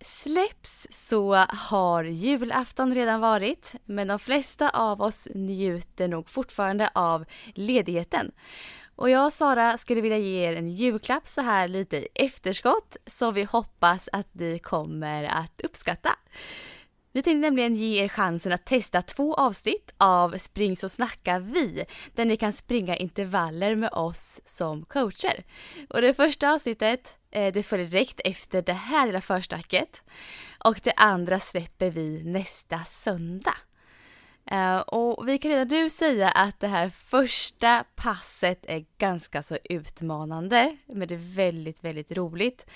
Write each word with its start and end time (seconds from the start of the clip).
släpps 0.00 0.86
så 0.90 1.34
har 1.48 2.04
julafton 2.04 2.94
redan 2.94 3.20
varit 3.20 3.74
men 3.84 4.08
de 4.08 4.18
flesta 4.18 4.70
av 4.70 5.02
oss 5.02 5.28
njuter 5.34 6.08
nog 6.08 6.30
fortfarande 6.30 6.90
av 6.94 7.24
ledigheten. 7.54 8.32
Och 8.96 9.10
jag 9.10 9.26
och 9.26 9.32
Sara 9.32 9.78
skulle 9.78 10.00
vilja 10.00 10.18
ge 10.18 10.48
er 10.48 10.56
en 10.56 10.70
julklapp 10.70 11.28
så 11.28 11.40
här 11.40 11.68
lite 11.68 11.96
i 11.96 12.08
efterskott 12.14 12.96
som 13.06 13.34
vi 13.34 13.44
hoppas 13.44 14.08
att 14.12 14.34
ni 14.34 14.58
kommer 14.58 15.24
att 15.24 15.60
uppskatta. 15.60 16.10
Vi 17.12 17.22
tänkte 17.22 17.40
nämligen 17.40 17.74
ge 17.74 18.04
er 18.04 18.08
chansen 18.08 18.52
att 18.52 18.64
testa 18.64 19.02
två 19.02 19.34
avsnitt 19.34 19.94
av 19.96 20.38
Spring 20.38 20.76
så 20.76 20.88
snackar 20.88 21.40
vi, 21.40 21.84
där 22.14 22.24
ni 22.24 22.36
kan 22.36 22.52
springa 22.52 22.96
intervaller 22.96 23.74
med 23.74 23.90
oss 23.92 24.40
som 24.44 24.84
coacher. 24.84 25.44
Och 25.88 26.00
det 26.00 26.14
första 26.14 26.52
avsnittet, 26.52 27.17
Eh, 27.30 27.52
det 27.52 27.62
följer 27.62 27.86
direkt 27.86 28.20
efter 28.24 28.62
det 28.62 28.72
här 28.72 29.06
lilla 29.06 29.20
förstacket. 29.20 30.02
Och 30.64 30.80
det 30.82 30.92
andra 30.96 31.40
släpper 31.40 31.90
vi 31.90 32.22
nästa 32.24 32.84
söndag. 32.84 33.56
Eh, 34.50 34.78
och 34.78 35.28
vi 35.28 35.38
kan 35.38 35.50
redan 35.50 35.68
nu 35.68 35.90
säga 35.90 36.28
att 36.30 36.60
det 36.60 36.66
här 36.66 36.90
första 36.90 37.84
passet 37.96 38.64
är 38.68 38.84
ganska 38.98 39.42
så 39.42 39.58
utmanande, 39.64 40.76
men 40.86 41.08
det 41.08 41.14
är 41.14 41.34
väldigt, 41.34 41.84
väldigt 41.84 42.12
roligt. 42.12 42.66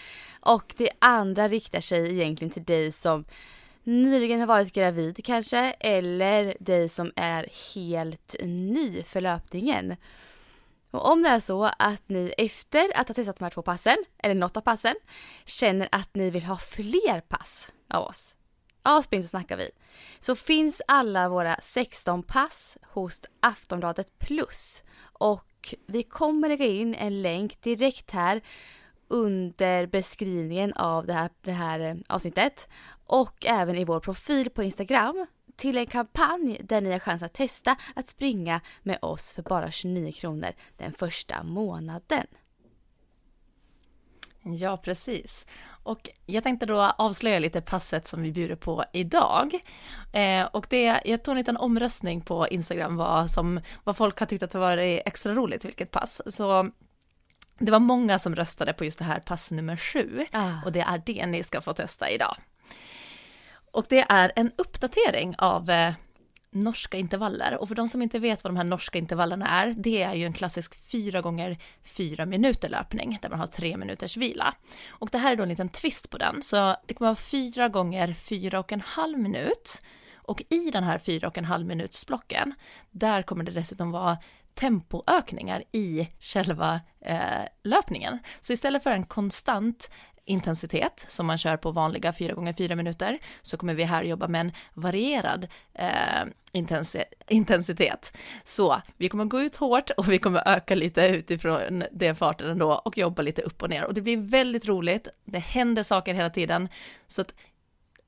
Och 0.41 0.75
det 0.77 0.91
andra 0.99 1.49
riktar 1.49 1.81
sig 1.81 2.13
egentligen 2.13 2.51
till 2.51 2.65
dig 2.65 2.93
som 2.93 3.25
nyligen 3.85 4.41
har 4.41 4.47
varit 4.47 4.73
gravid 4.73 5.25
kanske, 5.25 5.59
eller 5.81 6.57
dig 6.61 6.89
som 6.89 7.13
är 7.17 7.75
helt 7.75 8.37
ny 8.45 9.03
för 9.03 9.21
löpningen. 9.21 9.97
Och 10.93 11.11
om 11.11 11.23
det 11.23 11.29
är 11.29 11.41
så 11.41 11.71
att 11.79 12.09
ni 12.09 12.35
efter 12.39 12.97
att 12.97 13.09
ha 13.09 13.15
testat 13.15 13.39
de 13.39 13.45
här 13.45 13.51
två 13.51 13.63
passen, 13.63 13.97
eller 14.19 14.35
något 14.35 14.57
av 14.57 14.61
passen, 14.61 14.95
känner 15.45 15.89
att 15.93 16.15
ni 16.15 16.31
vill 16.31 16.45
ha 16.45 16.59
fler 16.59 17.21
pass 17.21 17.73
av 17.89 18.07
oss, 18.07 18.35
av 18.83 19.03
Spring 19.03 19.23
så 19.23 19.29
snackar 19.29 19.57
vi, 19.57 19.71
så 20.19 20.35
finns 20.37 20.83
alla 20.89 21.29
våra 21.29 21.57
16 21.63 22.23
pass 22.23 22.77
hos 22.83 23.23
Aftonbladet 23.41 24.19
Plus. 24.19 24.83
Och 25.01 25.75
vi 25.87 26.03
kommer 26.03 26.49
lägga 26.49 26.67
in 26.67 26.95
en 26.95 27.23
länk 27.23 27.63
direkt 27.63 28.11
här 28.11 28.41
under 29.09 29.87
beskrivningen 29.87 30.73
av 30.73 31.07
det 31.07 31.13
här, 31.13 31.31
det 31.41 31.53
här 31.53 31.81
eh, 31.81 31.95
avsnittet 32.09 32.69
och 33.07 33.47
även 33.47 33.77
i 33.77 33.85
vår 33.85 34.01
profil 34.01 34.51
på 34.51 34.63
Instagram 34.63 35.27
till 35.57 35.79
en 35.79 35.87
kampanj 35.87 36.61
där 36.65 36.81
ni 36.81 36.93
har 36.93 36.99
chans 36.99 37.23
att 37.23 37.35
testa 37.35 37.77
att 37.95 38.09
springa 38.09 38.61
med 38.83 38.99
oss 39.03 39.33
för 39.33 39.43
bara 39.43 39.71
29 39.71 40.13
kronor 40.13 40.51
den 40.77 40.93
första 40.93 41.43
månaden. 41.43 42.27
Ja, 44.45 44.77
precis. 44.77 45.47
Och 45.83 46.11
jag 46.27 46.45
tänkte 46.45 46.67
då 46.67 46.81
avslöja 46.83 47.39
lite 47.39 47.61
passet 47.61 48.07
som 48.07 48.23
vi 48.23 48.33
bjuder 48.33 48.57
på 48.57 48.85
idag. 48.93 49.55
Eh, 50.13 50.45
och 50.45 50.67
det, 50.71 51.01
jag 51.05 51.25
tog 51.25 51.33
en 51.33 51.39
liten 51.39 51.57
omröstning 51.57 52.21
på 52.21 52.49
Instagram 52.49 52.97
vad, 52.97 53.31
som, 53.31 53.61
vad 53.85 53.97
folk 53.97 54.19
har 54.19 54.27
tyckt 54.27 54.43
att 54.43 54.51
det 54.51 54.59
varit 54.59 55.03
extra 55.07 55.35
roligt, 55.35 55.65
vilket 55.65 55.91
pass. 55.91 56.23
Så 56.27 56.71
det 57.59 57.71
var 57.73 57.79
många 57.79 58.19
som 58.19 58.37
röstade 58.37 58.73
på 58.73 58.85
just 58.85 58.99
det 58.99 59.05
här 59.05 59.21
pass 59.21 59.51
nummer 59.51 59.77
sju. 59.77 60.27
Ah. 60.33 60.51
Och 60.65 60.73
det 60.73 60.81
är 60.81 61.03
det 61.07 61.27
ni 61.27 61.43
ska 61.43 61.61
få 61.61 61.73
testa 61.73 62.11
idag. 62.11 62.37
Och 63.73 63.87
det 63.89 64.07
är 64.09 64.33
en 64.37 64.53
uppdatering 64.57 65.35
av 65.39 65.71
eh, 65.71 65.95
norska 66.51 66.97
intervaller. 66.97 67.59
Och 67.59 67.69
för 67.69 67.75
de 67.75 67.89
som 67.89 68.03
inte 68.03 68.19
vet 68.19 68.45
vad 68.45 68.53
de 68.53 68.57
här 68.57 68.65
norska 68.65 68.99
intervallerna 68.99 69.49
är, 69.49 69.75
det 69.77 70.03
är 70.03 70.15
ju 70.15 70.25
en 70.25 70.33
klassisk 70.33 70.75
fyra 70.75 71.21
gånger 71.21 71.59
fyra 71.83 72.27
minuter 72.27 72.69
löpning, 72.69 73.19
där 73.23 73.29
man 73.29 73.39
har 73.39 73.47
tre 73.47 73.77
minuters 73.77 74.17
vila. 74.17 74.55
Och 74.89 75.09
det 75.13 75.19
här 75.19 75.33
är 75.33 75.37
då 75.37 75.43
en 75.43 75.49
liten 75.49 75.69
twist 75.69 76.11
på 76.11 76.19
den, 76.19 76.43
så 76.43 76.77
det 76.87 76.95
kommer 76.95 77.09
vara 77.09 77.17
fyra 77.17 77.69
gånger 77.69 78.15
fyra 78.15 78.61
och 78.61 78.73
en 78.73 78.81
halv 78.81 79.19
minut. 79.19 79.83
Och 80.15 80.43
i 80.49 80.71
den 80.71 80.85
här 80.85 80.99
fyra 80.99 81.29
och 81.29 81.39
en 81.39 81.45
halv 81.45 81.67
minutsblocken, 81.67 82.55
där 82.91 83.23
kommer 83.23 83.45
det 83.45 83.53
dessutom 83.53 83.91
vara 83.91 84.19
tempoökningar 84.55 85.65
i 85.73 86.09
själva 86.21 86.81
eh, 87.01 87.45
löpningen. 87.63 88.19
Så 88.41 88.53
istället 88.53 88.83
för 88.83 88.91
en 88.91 89.05
konstant 89.05 89.91
intensitet 90.25 91.07
som 91.09 91.27
man 91.27 91.39
kör 91.39 91.57
på 91.57 91.71
vanliga 91.71 92.13
4 92.13 92.35
gånger 92.35 92.53
4 92.53 92.77
minuter 92.77 93.19
så 93.43 93.57
kommer 93.57 93.75
vi 93.75 93.85
här 93.85 94.03
jobba 94.03 94.29
med 94.29 94.41
en 94.41 94.53
varierad 94.75 95.49
eh, 95.75 96.25
intensi 96.53 97.05
intensitet. 97.29 98.17
Så 98.43 98.83
vi 98.97 99.09
kommer 99.09 99.25
gå 99.25 99.41
ut 99.41 99.57
hårt 99.57 99.91
och 99.91 100.13
vi 100.13 100.19
kommer 100.19 100.49
öka 100.49 100.75
lite 100.75 101.07
utifrån 101.07 101.85
det 101.93 102.15
farten 102.15 102.51
ändå 102.51 102.73
och 102.73 102.99
jobba 102.99 103.23
lite 103.23 103.43
upp 103.43 103.63
och 103.63 103.71
ner 103.71 103.85
och 103.85 103.95
det 103.95 104.01
blir 104.01 104.17
väldigt 104.17 104.67
roligt. 104.67 105.09
Det 105.25 105.39
händer 105.39 105.83
saker 105.83 106.15
hela 106.15 106.31
tiden 106.31 106.69
så 107.07 107.23
att 107.23 107.35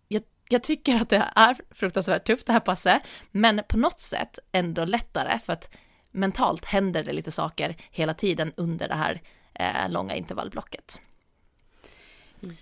jag, 0.08 0.22
jag 0.48 0.62
tycker 0.62 0.96
att 0.96 1.08
det 1.08 1.30
är 1.36 1.56
fruktansvärt 1.70 2.26
tufft 2.26 2.46
det 2.46 2.52
här 2.52 2.60
passet, 2.60 3.02
men 3.30 3.62
på 3.68 3.76
något 3.76 4.00
sätt 4.00 4.38
ändå 4.52 4.84
lättare 4.84 5.38
för 5.38 5.52
att 5.52 5.76
mentalt 6.10 6.64
händer 6.64 7.04
det 7.04 7.12
lite 7.12 7.30
saker 7.30 7.76
hela 7.90 8.14
tiden 8.14 8.52
under 8.56 8.88
det 8.88 8.94
här 8.94 9.22
eh, 9.54 9.90
långa 9.90 10.14
intervallblocket. 10.14 11.00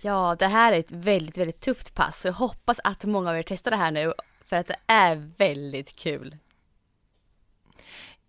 Ja, 0.03 0.37
det 0.39 0.47
här 0.47 0.73
är 0.73 0.79
ett 0.79 0.93
väldigt, 0.93 1.39
väldigt 1.39 1.61
tufft 1.61 1.95
pass. 1.95 2.21
Så 2.21 2.29
jag 2.29 2.33
hoppas 2.33 2.81
att 2.85 3.05
många 3.05 3.31
av 3.31 3.37
er 3.37 3.43
testar 3.43 3.71
det 3.71 3.77
här 3.77 3.91
nu 3.91 4.13
för 4.47 4.57
att 4.57 4.67
det 4.67 4.77
är 4.87 5.17
väldigt 5.37 5.97
kul. 5.97 6.37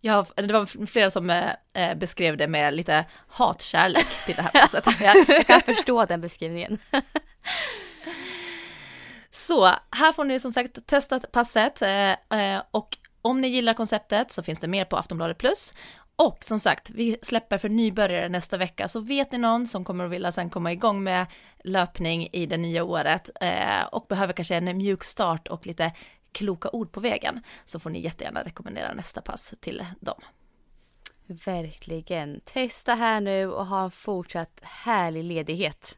Ja, 0.01 0.25
det 0.35 0.53
var 0.53 0.85
flera 0.85 1.09
som 1.09 1.29
eh, 1.29 1.95
beskrev 1.95 2.37
det 2.37 2.47
med 2.47 2.73
lite 2.73 3.05
hatkärlek 3.27 4.25
till 4.25 4.35
det 4.35 4.41
här 4.41 4.51
passet. 4.61 4.85
jag, 5.01 5.47
kan 5.47 5.61
förstå 5.61 6.05
den 6.05 6.21
beskrivningen. 6.21 6.77
Så 9.29 9.65
här 9.91 10.11
får 10.13 10.25
ni 10.25 10.39
som 10.39 10.51
sagt 10.51 10.87
testa 10.87 11.19
passet 11.19 11.81
eh, 11.81 12.11
eh, 12.11 12.61
och 12.71 12.97
om 13.21 13.41
ni 13.41 13.47
gillar 13.47 13.73
konceptet 13.73 14.31
så 14.31 14.43
finns 14.43 14.59
det 14.59 14.67
mer 14.67 14.85
på 14.85 14.97
Aftonbladet 14.97 15.37
Plus. 15.37 15.73
Och 16.15 16.43
som 16.43 16.59
sagt, 16.59 16.89
vi 16.89 17.17
släpper 17.21 17.57
för 17.57 17.69
nybörjare 17.69 18.29
nästa 18.29 18.57
vecka, 18.57 18.87
så 18.87 18.99
vet 18.99 19.31
ni 19.31 19.37
någon 19.37 19.67
som 19.67 19.83
kommer 19.83 20.05
att 20.05 20.11
vilja 20.11 20.31
sen 20.31 20.49
komma 20.49 20.71
igång 20.71 21.03
med 21.03 21.25
löpning 21.63 22.27
i 22.31 22.45
det 22.45 22.57
nya 22.57 22.83
året 22.83 23.29
eh, 23.41 23.83
och 23.91 24.05
behöver 24.09 24.33
kanske 24.33 24.55
en 24.55 24.77
mjuk 24.77 25.03
start 25.03 25.47
och 25.47 25.67
lite 25.67 25.91
kloka 26.31 26.69
ord 26.69 26.91
på 26.91 26.99
vägen, 26.99 27.39
så 27.65 27.79
får 27.79 27.89
ni 27.89 27.99
jättegärna 27.99 28.43
rekommendera 28.43 28.93
nästa 28.93 29.21
pass 29.21 29.53
till 29.59 29.85
dem. 29.99 30.21
Verkligen. 31.25 32.41
Testa 32.45 32.93
här 32.93 33.21
nu 33.21 33.51
och 33.51 33.65
ha 33.65 33.83
en 33.83 33.91
fortsatt 33.91 34.59
härlig 34.61 35.23
ledighet. 35.23 35.97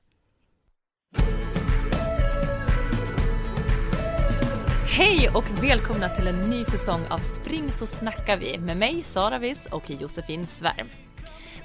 Hej 4.98 5.30
och 5.34 5.64
välkomna 5.64 6.10
till 6.10 6.28
en 6.28 6.50
ny 6.50 6.64
säsong 6.64 7.02
av 7.10 7.18
Spring 7.18 7.72
så 7.72 7.86
snackar 7.86 8.38
vi 8.38 8.58
med 8.58 8.78
mig 8.78 9.04
Sara 9.04 9.38
Wiss 9.38 9.66
och 9.66 9.90
Josefin 9.90 10.48
Svärm. 10.48 10.88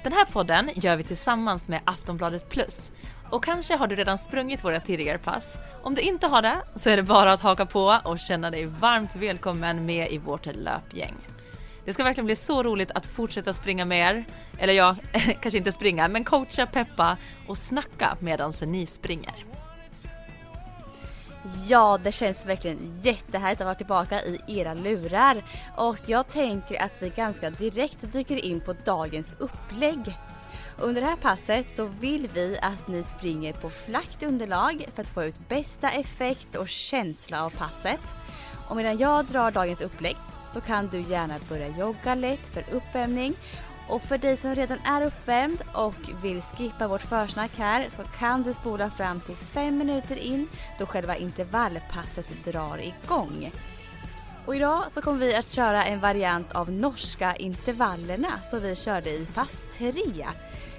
Den 0.03 0.13
här 0.13 0.25
podden 0.25 0.69
gör 0.75 0.95
vi 0.95 1.03
tillsammans 1.03 1.67
med 1.67 1.81
Aftonbladet 1.85 2.49
Plus 2.49 2.91
och 3.29 3.43
kanske 3.43 3.75
har 3.75 3.87
du 3.87 3.95
redan 3.95 4.17
sprungit 4.17 4.63
våra 4.63 4.79
tidigare 4.79 5.17
pass. 5.17 5.57
Om 5.83 5.95
du 5.95 6.01
inte 6.01 6.27
har 6.27 6.41
det 6.41 6.61
så 6.75 6.89
är 6.89 6.97
det 6.97 7.03
bara 7.03 7.33
att 7.33 7.39
haka 7.39 7.65
på 7.65 7.99
och 8.03 8.19
känna 8.19 8.51
dig 8.51 8.65
varmt 8.65 9.15
välkommen 9.15 9.85
med 9.85 10.11
i 10.11 10.17
vårt 10.17 10.45
löpgäng. 10.45 11.15
Det 11.85 11.93
ska 11.93 12.03
verkligen 12.03 12.25
bli 12.25 12.35
så 12.35 12.63
roligt 12.63 12.91
att 12.91 13.05
fortsätta 13.05 13.53
springa 13.53 13.85
med 13.85 14.15
er. 14.15 14.25
Eller 14.59 14.73
ja, 14.73 14.95
kanske 15.41 15.57
inte 15.57 15.71
springa, 15.71 16.07
men 16.07 16.23
coacha, 16.23 16.65
peppa 16.65 17.17
och 17.47 17.57
snacka 17.57 18.17
medan 18.19 18.51
ni 18.65 18.85
springer. 18.85 19.50
Ja, 21.67 21.99
det 22.03 22.11
känns 22.11 22.45
verkligen 22.45 22.99
jättehärligt 23.01 23.61
att 23.61 23.65
vara 23.65 23.75
tillbaka 23.75 24.23
i 24.23 24.39
era 24.47 24.73
lurar. 24.73 25.43
Och 25.77 25.97
jag 26.05 26.27
tänker 26.27 26.81
att 26.81 27.01
vi 27.01 27.09
ganska 27.09 27.49
direkt 27.49 28.13
dyker 28.13 28.45
in 28.45 28.61
på 28.61 28.73
dagens 28.85 29.35
upplägg. 29.39 30.17
Under 30.77 31.01
det 31.01 31.07
här 31.07 31.15
passet 31.15 31.75
så 31.75 31.85
vill 31.85 32.29
vi 32.33 32.57
att 32.61 32.87
ni 32.87 33.03
springer 33.03 33.53
på 33.53 33.69
flackt 33.69 34.23
underlag 34.23 34.85
för 34.95 35.01
att 35.01 35.09
få 35.09 35.23
ut 35.23 35.49
bästa 35.49 35.89
effekt 35.89 36.55
och 36.55 36.69
känsla 36.69 37.45
av 37.45 37.49
passet. 37.49 38.15
Och 38.67 38.75
medan 38.75 38.97
jag 38.97 39.25
drar 39.25 39.51
dagens 39.51 39.81
upplägg 39.81 40.17
så 40.49 40.61
kan 40.61 40.87
du 40.87 41.01
gärna 41.01 41.35
börja 41.49 41.67
jogga 41.67 42.15
lätt 42.15 42.47
för 42.47 42.63
uppvärmning. 42.71 43.35
Och 43.91 44.01
för 44.01 44.17
dig 44.17 44.37
som 44.37 44.55
redan 44.55 44.77
är 44.85 45.05
uppvärmd 45.05 45.61
och 45.73 45.95
vill 46.23 46.41
skippa 46.41 46.87
vårt 46.87 47.01
försnack 47.01 47.51
här 47.57 47.89
så 47.89 48.03
kan 48.03 48.43
du 48.43 48.53
spola 48.53 48.89
fram 48.89 49.19
till 49.19 49.35
5 49.35 49.77
minuter 49.77 50.15
in 50.15 50.47
då 50.79 50.85
själva 50.85 51.15
intervallpasset 51.17 52.45
drar 52.45 52.77
igång. 52.77 53.51
Och 54.45 54.55
idag 54.55 54.83
så 54.91 55.01
kommer 55.01 55.19
vi 55.19 55.35
att 55.35 55.51
köra 55.51 55.85
en 55.85 55.99
variant 55.99 56.51
av 56.51 56.71
norska 56.71 57.35
intervallerna 57.35 58.29
som 58.49 58.61
vi 58.61 58.75
körde 58.75 59.09
i 59.09 59.25
pass 59.25 59.61
3. 59.77 59.93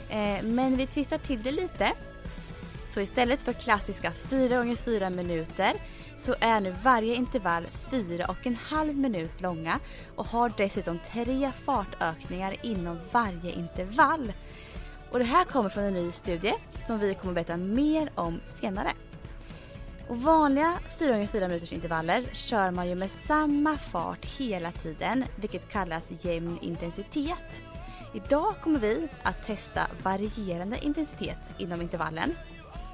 Eh, 0.08 0.43
men 0.43 0.76
vi 0.76 0.87
twistar 0.87 1.19
till 1.19 1.43
det 1.43 1.53
lite. 1.53 1.93
Så 2.94 3.00
istället 3.00 3.43
för 3.43 3.53
klassiska 3.53 4.12
4 4.12 4.56
gånger 4.56 4.77
4 4.77 5.11
minuter 5.11 5.73
så 6.17 6.35
är 6.41 6.61
nu 6.61 6.75
varje 6.83 7.15
intervall 7.15 7.67
4,5 7.91 8.94
minut 8.94 9.41
långa 9.41 9.79
och 10.17 10.27
har 10.27 10.53
dessutom 10.56 10.99
tre 11.12 11.53
fartökningar 11.65 12.56
inom 12.62 12.99
varje 13.12 13.53
intervall. 13.53 14.33
Och 15.11 15.19
det 15.19 15.25
här 15.25 15.44
kommer 15.44 15.69
från 15.69 15.85
en 15.85 15.94
ny 15.94 16.12
studie 16.12 16.55
som 16.87 16.99
vi 16.99 17.15
kommer 17.15 17.35
berätta 17.35 17.56
mer 17.56 18.11
om 18.15 18.41
senare. 18.61 18.93
Och 20.09 20.23
vanliga 20.23 20.79
4x4 20.99 21.49
minuters 21.49 21.73
intervaller 21.73 22.23
kör 22.33 22.71
man 22.71 22.89
ju 22.89 22.94
med 22.94 23.11
samma 23.11 23.77
fart 23.77 24.25
hela 24.25 24.73
tiden, 24.73 25.25
vilket 25.37 25.69
kallas 25.69 26.05
jämn 26.25 26.59
intensitet. 26.62 27.62
Idag 28.15 28.55
kommer 28.62 28.79
vi 28.79 29.09
att 29.23 29.43
testa 29.47 29.81
varierande 30.03 30.85
intensitet 30.85 31.39
inom 31.59 31.83
intervallen. 31.83 32.35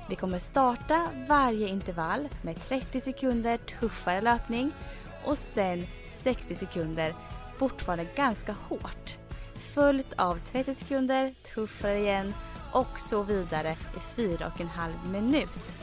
Vi 0.09 0.17
kommer 0.17 0.39
starta 0.39 1.09
varje 1.29 1.69
intervall 1.69 2.29
med 2.43 2.57
30 2.69 3.01
sekunder 3.01 3.59
tuffare 3.59 4.21
löpning 4.21 4.73
och 5.25 5.39
sen 5.39 5.87
60 6.23 6.55
sekunder 6.55 7.15
fortfarande 7.59 8.07
ganska 8.17 8.53
hårt. 8.53 9.19
Följt 9.75 10.13
av 10.17 10.39
30 10.53 10.75
sekunder 10.75 11.35
tuffare 11.55 11.99
igen 11.99 12.35
och 12.73 12.99
så 12.99 13.23
vidare 13.23 13.73
i 13.73 14.21
4,5 14.21 15.11
minut. 15.13 15.75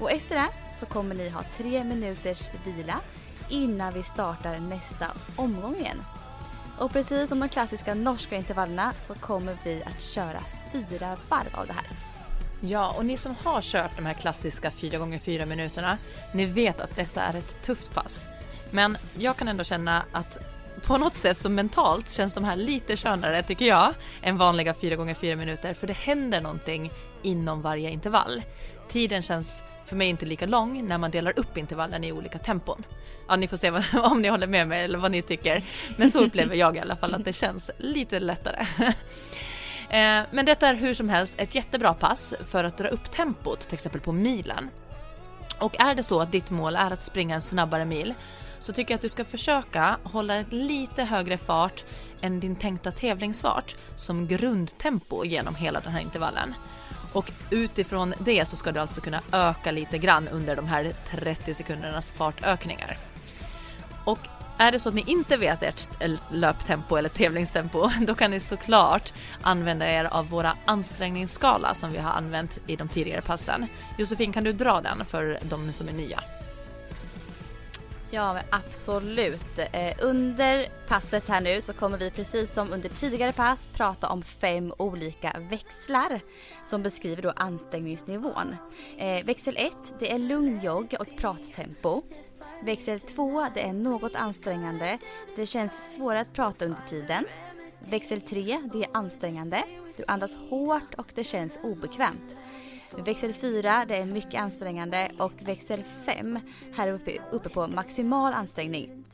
Och 0.00 0.10
efter 0.10 0.34
det 0.34 0.48
så 0.76 0.86
kommer 0.86 1.14
ni 1.14 1.28
ha 1.28 1.42
tre 1.56 1.84
minuters 1.84 2.50
vila 2.64 2.94
innan 3.48 3.92
vi 3.92 4.02
startar 4.02 4.58
nästa 4.58 5.06
omgång 5.36 5.76
igen. 5.76 6.02
Och 6.78 6.92
precis 6.92 7.28
som 7.28 7.40
de 7.40 7.48
klassiska 7.48 7.94
norska 7.94 8.36
intervallerna 8.36 8.92
så 9.06 9.14
kommer 9.14 9.56
vi 9.64 9.82
att 9.82 10.02
köra 10.02 10.42
fyra 10.72 11.16
varv 11.28 11.54
av 11.54 11.66
det 11.66 11.72
här. 11.72 11.97
Ja, 12.60 12.94
och 12.96 13.04
ni 13.04 13.16
som 13.16 13.34
har 13.44 13.62
kört 13.62 13.96
de 13.96 14.06
här 14.06 14.14
klassiska 14.14 14.70
4 14.70 14.98
gånger 14.98 15.18
4 15.18 15.46
minuterna, 15.46 15.98
ni 16.32 16.44
vet 16.44 16.80
att 16.80 16.96
detta 16.96 17.22
är 17.22 17.38
ett 17.38 17.62
tufft 17.62 17.94
pass. 17.94 18.26
Men 18.70 18.96
jag 19.16 19.36
kan 19.36 19.48
ändå 19.48 19.64
känna 19.64 20.04
att 20.12 20.38
på 20.82 20.98
något 20.98 21.16
sätt 21.16 21.38
så 21.38 21.48
mentalt 21.48 22.10
känns 22.10 22.34
de 22.34 22.44
här 22.44 22.56
lite 22.56 22.96
skönare 22.96 23.42
tycker 23.42 23.64
jag 23.64 23.94
än 24.22 24.38
vanliga 24.38 24.74
4 24.74 24.96
gånger 24.96 25.14
4 25.14 25.36
minuter 25.36 25.74
för 25.74 25.86
det 25.86 25.92
händer 25.92 26.40
någonting 26.40 26.90
inom 27.22 27.62
varje 27.62 27.90
intervall. 27.90 28.42
Tiden 28.88 29.22
känns 29.22 29.62
för 29.86 29.96
mig 29.96 30.08
inte 30.08 30.26
lika 30.26 30.46
lång 30.46 30.86
när 30.86 30.98
man 30.98 31.10
delar 31.10 31.38
upp 31.38 31.58
intervallen 31.58 32.04
i 32.04 32.12
olika 32.12 32.38
tempon. 32.38 32.84
Ja, 33.28 33.36
ni 33.36 33.48
får 33.48 33.56
se 33.56 33.70
vad, 33.70 33.84
om 34.12 34.22
ni 34.22 34.28
håller 34.28 34.46
med 34.46 34.68
mig 34.68 34.84
eller 34.84 34.98
vad 34.98 35.10
ni 35.10 35.22
tycker. 35.22 35.62
Men 35.96 36.10
så 36.10 36.20
upplever 36.20 36.56
jag 36.56 36.76
i 36.76 36.80
alla 36.80 36.96
fall 36.96 37.14
att 37.14 37.24
det 37.24 37.32
känns 37.32 37.70
lite 37.78 38.20
lättare. 38.20 38.66
Eh, 39.90 40.22
men 40.30 40.46
detta 40.46 40.68
är 40.68 40.74
hur 40.74 40.94
som 40.94 41.08
helst 41.08 41.34
ett 41.38 41.54
jättebra 41.54 41.94
pass 41.94 42.34
för 42.46 42.64
att 42.64 42.78
dra 42.78 42.88
upp 42.88 43.10
tempot, 43.10 43.60
till 43.60 43.74
exempel 43.74 44.00
på 44.00 44.12
milen. 44.12 44.70
Och 45.60 45.80
är 45.80 45.94
det 45.94 46.02
så 46.02 46.20
att 46.20 46.32
ditt 46.32 46.50
mål 46.50 46.76
är 46.76 46.90
att 46.90 47.02
springa 47.02 47.34
en 47.34 47.42
snabbare 47.42 47.84
mil 47.84 48.14
så 48.58 48.72
tycker 48.72 48.92
jag 48.92 48.96
att 48.96 49.02
du 49.02 49.08
ska 49.08 49.24
försöka 49.24 49.98
hålla 50.02 50.44
lite 50.50 51.04
högre 51.04 51.38
fart 51.38 51.84
än 52.20 52.40
din 52.40 52.56
tänkta 52.56 52.90
tävlingsfart 52.90 53.76
som 53.96 54.26
grundtempo 54.26 55.24
genom 55.24 55.54
hela 55.54 55.80
den 55.80 55.92
här 55.92 56.00
intervallen. 56.00 56.54
Och 57.12 57.32
utifrån 57.50 58.14
det 58.18 58.48
så 58.48 58.56
ska 58.56 58.72
du 58.72 58.80
alltså 58.80 59.00
kunna 59.00 59.20
öka 59.32 59.70
lite 59.70 59.98
grann 59.98 60.28
under 60.28 60.56
de 60.56 60.66
här 60.66 60.92
30 61.10 61.54
sekundernas 61.54 62.10
fartökningar. 62.10 62.96
Och 64.04 64.18
är 64.58 64.72
det 64.72 64.78
så 64.78 64.88
att 64.88 64.94
ni 64.94 65.04
inte 65.06 65.36
vet 65.36 65.62
ert 65.62 65.88
eh, 66.00 66.10
löptempo 66.30 66.96
eller 66.96 67.08
tävlingstempo, 67.08 67.90
då 68.00 68.14
kan 68.14 68.30
ni 68.30 68.40
såklart 68.40 69.12
använda 69.42 69.86
er 69.86 70.04
av 70.04 70.28
våra 70.28 70.56
ansträngningsskala 70.64 71.74
som 71.74 71.92
vi 71.92 71.98
har 71.98 72.10
använt 72.10 72.58
i 72.66 72.76
de 72.76 72.88
tidigare 72.88 73.20
passen. 73.20 73.66
Josefin, 73.98 74.32
kan 74.32 74.44
du 74.44 74.52
dra 74.52 74.80
den 74.80 75.04
för 75.04 75.38
de 75.42 75.72
som 75.72 75.88
är 75.88 75.92
nya? 75.92 76.20
Ja, 78.10 78.40
absolut. 78.50 79.58
Eh, 79.72 79.96
under 80.00 80.66
passet 80.88 81.28
här 81.28 81.40
nu 81.40 81.60
så 81.60 81.72
kommer 81.72 81.98
vi 81.98 82.10
precis 82.10 82.52
som 82.52 82.72
under 82.72 82.88
tidigare 82.88 83.32
pass 83.32 83.68
prata 83.72 84.08
om 84.08 84.22
fem 84.22 84.72
olika 84.78 85.36
växlar 85.50 86.20
som 86.64 86.82
beskriver 86.82 87.22
då 87.22 87.32
ansträngningsnivån. 87.36 88.56
Eh, 88.98 89.24
växel 89.24 89.56
1, 89.56 89.72
det 89.98 90.12
är 90.12 90.18
lugn 90.18 90.60
jogg 90.62 90.94
och 91.00 91.08
prattempo. 91.16 92.02
Växel 92.62 93.00
2, 93.00 93.46
det 93.54 93.60
är 93.60 93.72
något 93.72 94.14
ansträngande. 94.14 94.98
Det 95.36 95.46
känns 95.46 95.92
svårare 95.92 96.20
att 96.20 96.32
prata 96.32 96.64
under 96.64 96.82
tiden. 96.88 97.24
Växel 97.90 98.20
3, 98.20 98.60
det 98.72 98.82
är 98.82 98.88
ansträngande. 98.92 99.64
Du 99.96 100.04
andas 100.08 100.34
hårt 100.50 100.94
och 100.96 101.12
det 101.14 101.24
känns 101.24 101.58
obekvämt. 101.62 102.36
Växel 102.90 103.34
4, 103.34 103.84
det 103.88 103.96
är 103.96 104.04
mycket 104.04 104.40
ansträngande 104.40 105.10
och 105.18 105.32
växel 105.40 105.82
5, 106.04 106.38
här 106.74 106.92
uppe, 106.92 107.12
uppe 107.32 107.48
på 107.48 107.68
maximal 107.68 108.32
ansträngning. 108.32 109.04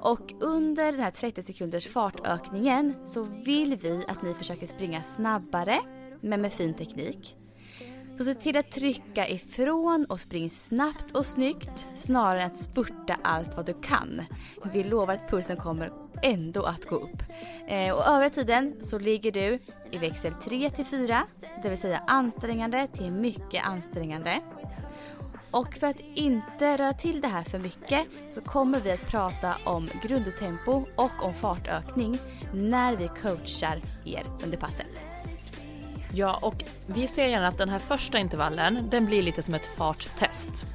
Och 0.00 0.32
under 0.40 0.92
den 0.92 1.00
här 1.00 1.10
30 1.10 1.42
sekunders 1.42 1.88
fartökningen 1.88 2.94
så 3.04 3.22
vill 3.22 3.76
vi 3.76 4.04
att 4.08 4.22
ni 4.22 4.34
försöker 4.34 4.66
springa 4.66 5.02
snabbare 5.02 5.80
men 6.20 6.40
med 6.40 6.52
fin 6.52 6.74
teknik. 6.74 7.36
Så 8.18 8.24
se 8.24 8.34
till 8.34 8.56
att 8.56 8.70
trycka 8.70 9.28
ifrån 9.28 10.06
och 10.08 10.20
spring 10.20 10.50
snabbt 10.50 11.10
och 11.10 11.26
snyggt 11.26 11.86
snarare 11.94 12.42
än 12.42 12.50
att 12.50 12.56
spurta 12.56 13.16
allt 13.22 13.56
vad 13.56 13.66
du 13.66 13.74
kan. 13.74 14.22
Vi 14.72 14.84
lovar 14.84 15.14
att 15.14 15.30
pulsen 15.30 15.56
kommer 15.56 15.92
ändå 16.22 16.62
att 16.62 16.84
gå 16.84 16.96
upp. 16.96 17.22
Eh, 17.68 17.94
och 17.94 18.06
övriga 18.06 18.30
tiden 18.30 18.76
så 18.80 18.98
ligger 18.98 19.32
du 19.32 19.58
i 19.90 19.98
växel 19.98 20.32
3 20.44 20.70
till 20.70 20.84
4, 20.84 21.22
det 21.62 21.68
vill 21.68 21.78
säga 21.78 22.02
ansträngande 22.06 22.86
till 22.86 23.12
mycket 23.12 23.66
ansträngande. 23.66 24.40
Och 25.50 25.74
för 25.74 25.86
att 25.86 26.00
inte 26.14 26.76
röra 26.76 26.92
till 26.92 27.20
det 27.20 27.28
här 27.28 27.42
för 27.42 27.58
mycket 27.58 28.06
så 28.30 28.40
kommer 28.40 28.80
vi 28.80 28.92
att 28.92 29.10
prata 29.10 29.54
om 29.64 29.88
grundtempo 30.02 30.86
och 30.96 31.24
om 31.24 31.32
fartökning 31.32 32.18
när 32.52 32.96
vi 32.96 33.08
coachar 33.22 33.82
er 34.04 34.24
under 34.44 34.58
passet. 34.58 35.13
Ja, 36.16 36.38
och 36.42 36.64
vi 36.86 37.06
ser 37.06 37.28
gärna 37.28 37.48
att 37.48 37.58
den 37.58 37.68
här 37.68 37.78
första 37.78 38.18
intervallen, 38.18 38.88
den 38.90 39.06
blir 39.06 39.22
lite 39.22 39.42
som 39.42 39.54
ett 39.54 39.70
farttest. 39.76 40.66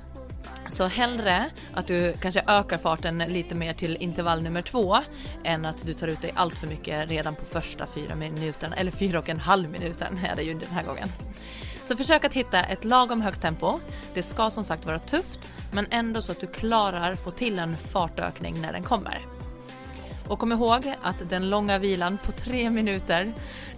Så 0.67 0.85
hellre 0.85 1.49
att 1.73 1.87
du 1.87 2.13
kanske 2.21 2.43
ökar 2.47 2.77
farten 2.77 3.17
lite 3.17 3.55
mer 3.55 3.73
till 3.73 3.97
intervall 3.99 4.41
nummer 4.41 4.61
två 4.61 4.97
än 5.43 5.65
att 5.65 5.85
du 5.85 5.93
tar 5.93 6.07
ut 6.07 6.21
dig 6.21 6.31
allt 6.35 6.55
för 6.55 6.67
mycket 6.67 7.09
redan 7.09 7.35
på 7.35 7.45
första 7.45 7.87
fyra 7.87 8.15
minuten, 8.15 8.73
eller 8.73 8.91
fyra 8.91 9.19
och 9.19 9.29
en 9.29 9.39
halv 9.39 9.69
minuten 9.69 10.19
är 10.25 10.35
det 10.35 10.43
ju 10.43 10.53
den 10.53 10.71
här 10.71 10.83
gången. 10.83 11.09
Så 11.83 11.97
försök 11.97 12.25
att 12.25 12.33
hitta 12.33 12.63
ett 12.63 12.83
lagom 12.83 13.21
högt 13.21 13.41
tempo. 13.41 13.79
Det 14.13 14.23
ska 14.23 14.49
som 14.49 14.63
sagt 14.63 14.85
vara 14.85 14.99
tufft, 14.99 15.49
men 15.71 15.85
ändå 15.91 16.21
så 16.21 16.31
att 16.31 16.39
du 16.39 16.47
klarar 16.47 17.15
få 17.15 17.31
till 17.31 17.59
en 17.59 17.77
fartökning 17.77 18.61
när 18.61 18.73
den 18.73 18.83
kommer. 18.83 19.25
Och 20.29 20.39
kom 20.39 20.51
ihåg 20.51 20.93
att 21.01 21.29
den 21.29 21.49
långa 21.49 21.77
vilan 21.77 22.17
på 22.25 22.31
tre 22.31 22.69
minuter 22.69 23.33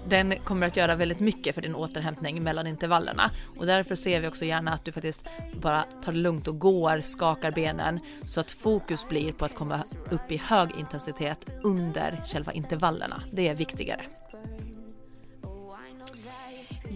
den 0.08 0.40
kommer 0.40 0.68
att 0.68 0.78
göra 0.78 0.96
väldigt 0.96 1.20
mycket 1.20 1.56
för 1.56 1.62
din 1.62 1.76
återhämtning 1.76 2.44
mellan 2.44 2.68
intervallerna 2.68 3.32
och 3.58 3.66
därför 3.66 3.96
ser 3.96 4.20
vi 4.20 4.28
också 4.28 4.46
gärna 4.46 4.74
att 4.74 4.86
du 4.86 4.92
faktiskt 4.92 5.22
bara 5.62 5.84
tar 6.04 6.12
det 6.12 6.18
lugnt 6.18 6.48
och 6.48 6.60
går, 6.60 7.02
skakar 7.02 7.52
benen 7.52 8.00
så 8.26 8.40
att 8.40 8.52
fokus 8.52 9.08
blir 9.08 9.34
på 9.34 9.46
att 9.46 9.56
komma 9.56 9.84
upp 10.12 10.32
i 10.32 10.38
hög 10.38 10.70
intensitet 10.80 11.46
under 11.64 12.22
själva 12.26 12.54
intervallerna. 12.54 13.24
Det 13.32 13.48
är 13.48 13.56
viktigare. 13.56 14.02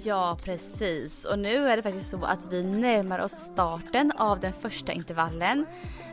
Ja, 0.04 0.38
precis. 0.44 1.26
Och 1.26 1.40
nu 1.40 1.68
är 1.68 1.78
det 1.78 1.84
faktiskt 1.84 2.10
så 2.10 2.24
att 2.24 2.54
vi 2.54 2.64
närmar 2.64 3.20
oss 3.20 3.32
starten 3.32 4.12
av 4.18 4.40
den 4.40 4.54
första 4.54 4.92
intervallen. 4.92 5.66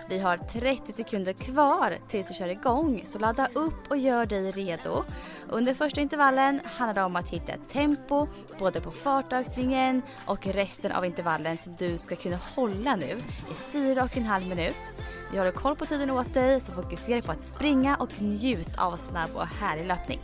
Vi 0.08 0.18
har 0.18 0.36
30 0.36 0.92
sekunder 0.92 1.32
kvar 1.32 1.98
tills 2.08 2.30
vi 2.30 2.34
kör 2.34 2.48
igång, 2.48 3.02
så 3.04 3.18
ladda 3.18 3.48
upp 3.52 3.90
och 3.90 3.96
gör 3.96 4.26
dig 4.26 4.50
redo. 4.50 5.04
Under 5.48 5.74
första 5.74 6.00
intervallen 6.00 6.60
handlar 6.64 6.94
det 6.94 7.02
om 7.02 7.16
att 7.16 7.28
hitta 7.28 7.52
ett 7.52 7.70
tempo, 7.72 8.28
både 8.58 8.80
på 8.80 8.90
fartökningen 8.90 10.02
och 10.26 10.46
resten 10.46 10.92
av 10.92 11.04
intervallen 11.04 11.58
som 11.58 11.72
du 11.72 11.98
ska 11.98 12.16
kunna 12.16 12.36
hålla 12.36 12.96
nu 12.96 13.18
i 13.50 13.54
fyra 13.72 14.04
och 14.04 14.16
en 14.16 14.26
halv 14.26 14.46
minut. 14.46 14.94
Vi 15.32 15.38
håller 15.38 15.52
koll 15.52 15.76
på 15.76 15.86
tiden 15.86 16.10
åt 16.10 16.34
dig, 16.34 16.60
så 16.60 16.72
fokusera 16.72 17.22
på 17.22 17.32
att 17.32 17.40
springa 17.40 17.96
och 17.96 18.22
njut 18.22 18.78
av 18.78 18.96
snabb 18.96 19.30
och 19.34 19.46
härlig 19.46 19.86
löpning. 19.86 20.20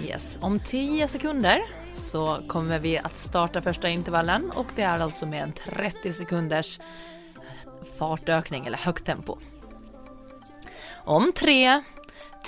Yes, 0.00 0.38
om 0.42 0.58
10 0.58 1.08
sekunder 1.08 1.85
så 1.96 2.38
kommer 2.48 2.78
vi 2.78 2.98
att 2.98 3.18
starta 3.18 3.62
första 3.62 3.88
intervallen 3.88 4.50
och 4.54 4.66
det 4.76 4.82
är 4.82 5.00
alltså 5.00 5.26
med 5.26 5.42
en 5.42 5.52
30 5.52 6.12
sekunders 6.12 6.78
fartökning 7.98 8.66
eller 8.66 8.78
högt 8.78 9.06
tempo. 9.06 9.38
Om 11.04 11.32
tre, 11.32 11.82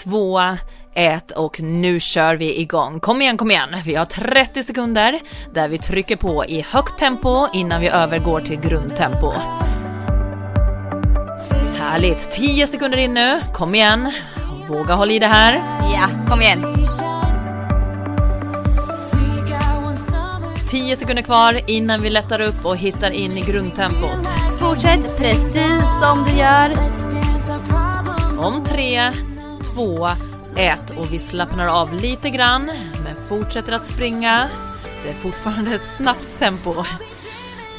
två, 0.05 0.41
ett 0.95 1.31
och 1.31 1.61
nu 1.61 2.01
kör 2.01 2.37
vi 2.37 2.61
igång. 2.61 3.01
Kom 3.01 3.23
igen, 3.23 3.37
kom 3.37 3.51
igen. 3.51 3.69
Vi 3.85 3.95
har 3.95 4.05
30 4.05 4.63
sekunder 4.63 5.21
där 5.55 5.69
vi 5.69 5.79
trycker 5.79 6.17
på 6.17 6.45
i 6.45 6.61
högt 6.61 6.99
tempo 6.99 7.47
innan 7.53 7.81
vi 7.81 7.89
övergår 7.89 8.41
till 8.41 8.61
grundtempo. 8.61 9.33
Härligt, 11.79 12.31
10 12.31 12.67
sekunder 12.67 12.99
in 12.99 13.15
nu. 13.15 13.41
Kom 13.53 13.75
igen, 13.75 14.13
våga 14.69 14.95
hålla 14.95 15.13
i 15.13 15.19
det 15.19 15.27
här. 15.27 15.55
Ja, 15.95 16.27
kom 16.29 16.41
igen. 16.41 16.65
10 20.71 20.97
sekunder 20.97 21.23
kvar 21.23 21.61
innan 21.67 22.03
vi 22.03 22.11
lättar 22.11 22.41
upp 22.41 22.65
och 22.65 22.77
hittar 22.77 23.11
in 23.11 23.39
i 23.39 23.41
grundtempot. 23.41 24.29
Fortsätt 24.59 25.19
precis 25.19 25.83
som 26.03 26.25
du 26.25 26.33
gör. 26.33 26.73
Om 28.39 28.65
tre, 28.65 29.13
två, 29.75 30.09
ett 30.57 30.91
och 30.99 31.13
vi 31.13 31.19
slappnar 31.19 31.67
av 31.67 31.95
lite 31.95 32.31
grann 32.31 32.71
men 33.05 33.29
fortsätter 33.29 33.73
att 33.73 33.87
springa. 33.87 34.49
Det 35.05 35.11
är 35.11 35.15
fortfarande 35.15 35.75
ett 35.75 35.83
snabbt 35.83 36.39
tempo. 36.39 36.75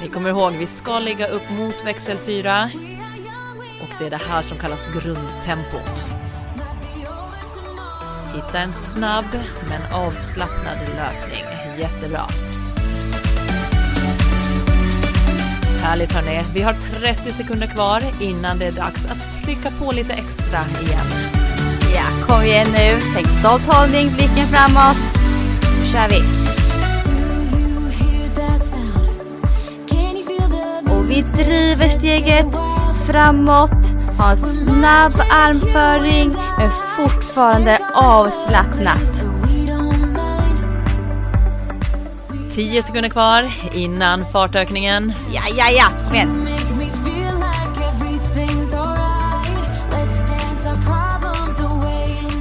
Ni 0.01 0.09
kommer 0.09 0.29
ihåg, 0.29 0.51
vi 0.51 0.67
ska 0.67 0.99
ligga 0.99 1.27
upp 1.27 1.49
mot 1.57 1.85
växel 1.85 2.17
4 2.17 2.71
och 3.81 3.89
det 3.99 4.05
är 4.05 4.09
det 4.09 4.21
här 4.29 4.41
som 4.41 4.57
kallas 4.57 4.85
grundtempot. 4.93 6.05
Hitta 8.35 8.59
en 8.59 8.73
snabb 8.73 9.25
men 9.69 9.93
avslappnad 9.93 10.77
löpning. 10.95 11.43
Jättebra. 11.77 12.48
Härligt 15.89 16.11
hörni. 16.11 16.43
Vi 16.53 16.61
har 16.61 16.73
30 16.73 17.33
sekunder 17.33 17.67
kvar 17.67 18.03
innan 18.19 18.59
det 18.59 18.65
är 18.65 18.71
dags 18.71 19.05
att 19.05 19.43
trycka 19.43 19.69
på 19.79 19.91
lite 19.91 20.13
extra 20.13 20.59
igen. 20.81 21.05
Ja, 21.95 22.25
kom 22.27 22.41
igen 22.41 22.67
nu. 22.71 22.99
Tänk 23.15 23.27
stolt 23.27 23.67
hållning, 23.67 24.09
blicken 24.13 24.45
framåt. 24.45 24.97
Nu 25.79 25.85
kör 25.85 26.09
vi. 26.09 26.19
Och 30.91 31.09
vi 31.09 31.43
driver 31.43 31.89
steget 31.89 32.47
framåt. 33.05 33.85
Har 34.17 34.31
en 34.31 34.37
snabb 34.37 35.13
armföring 35.31 36.33
men 36.57 36.71
fortfarande 36.97 37.79
avslappnat. 37.93 39.28
10 42.55 42.83
sekunder 42.83 43.09
kvar 43.09 43.51
innan 43.73 44.25
fartökningen. 44.31 45.13
Ja, 45.33 45.41
ja, 45.57 45.69
ja. 45.69 45.85
Kom 46.05 46.15
igen. 46.15 46.47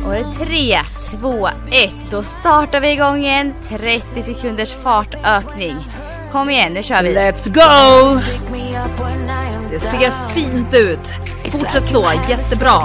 Och 0.07 0.13
det 0.13 0.21
är 0.21 0.47
tre, 0.47 0.79
två, 1.11 1.49
ett. 1.71 2.11
Då 2.11 2.23
startar 2.23 2.81
vi 2.81 2.93
igång 2.93 3.25
igen. 3.25 3.55
30 3.69 4.23
sekunders 4.23 4.73
fartökning. 4.73 5.77
Kom 6.33 6.51
igen, 6.51 6.73
nu 6.73 6.83
kör 6.83 7.03
vi. 7.03 7.15
Let's 7.15 7.49
go! 7.49 8.21
Det 9.71 9.81
ser 9.81 10.29
fint 10.29 10.75
ut. 10.75 11.13
Fortsätt 11.53 11.89
så, 11.89 12.13
jättebra. 12.29 12.83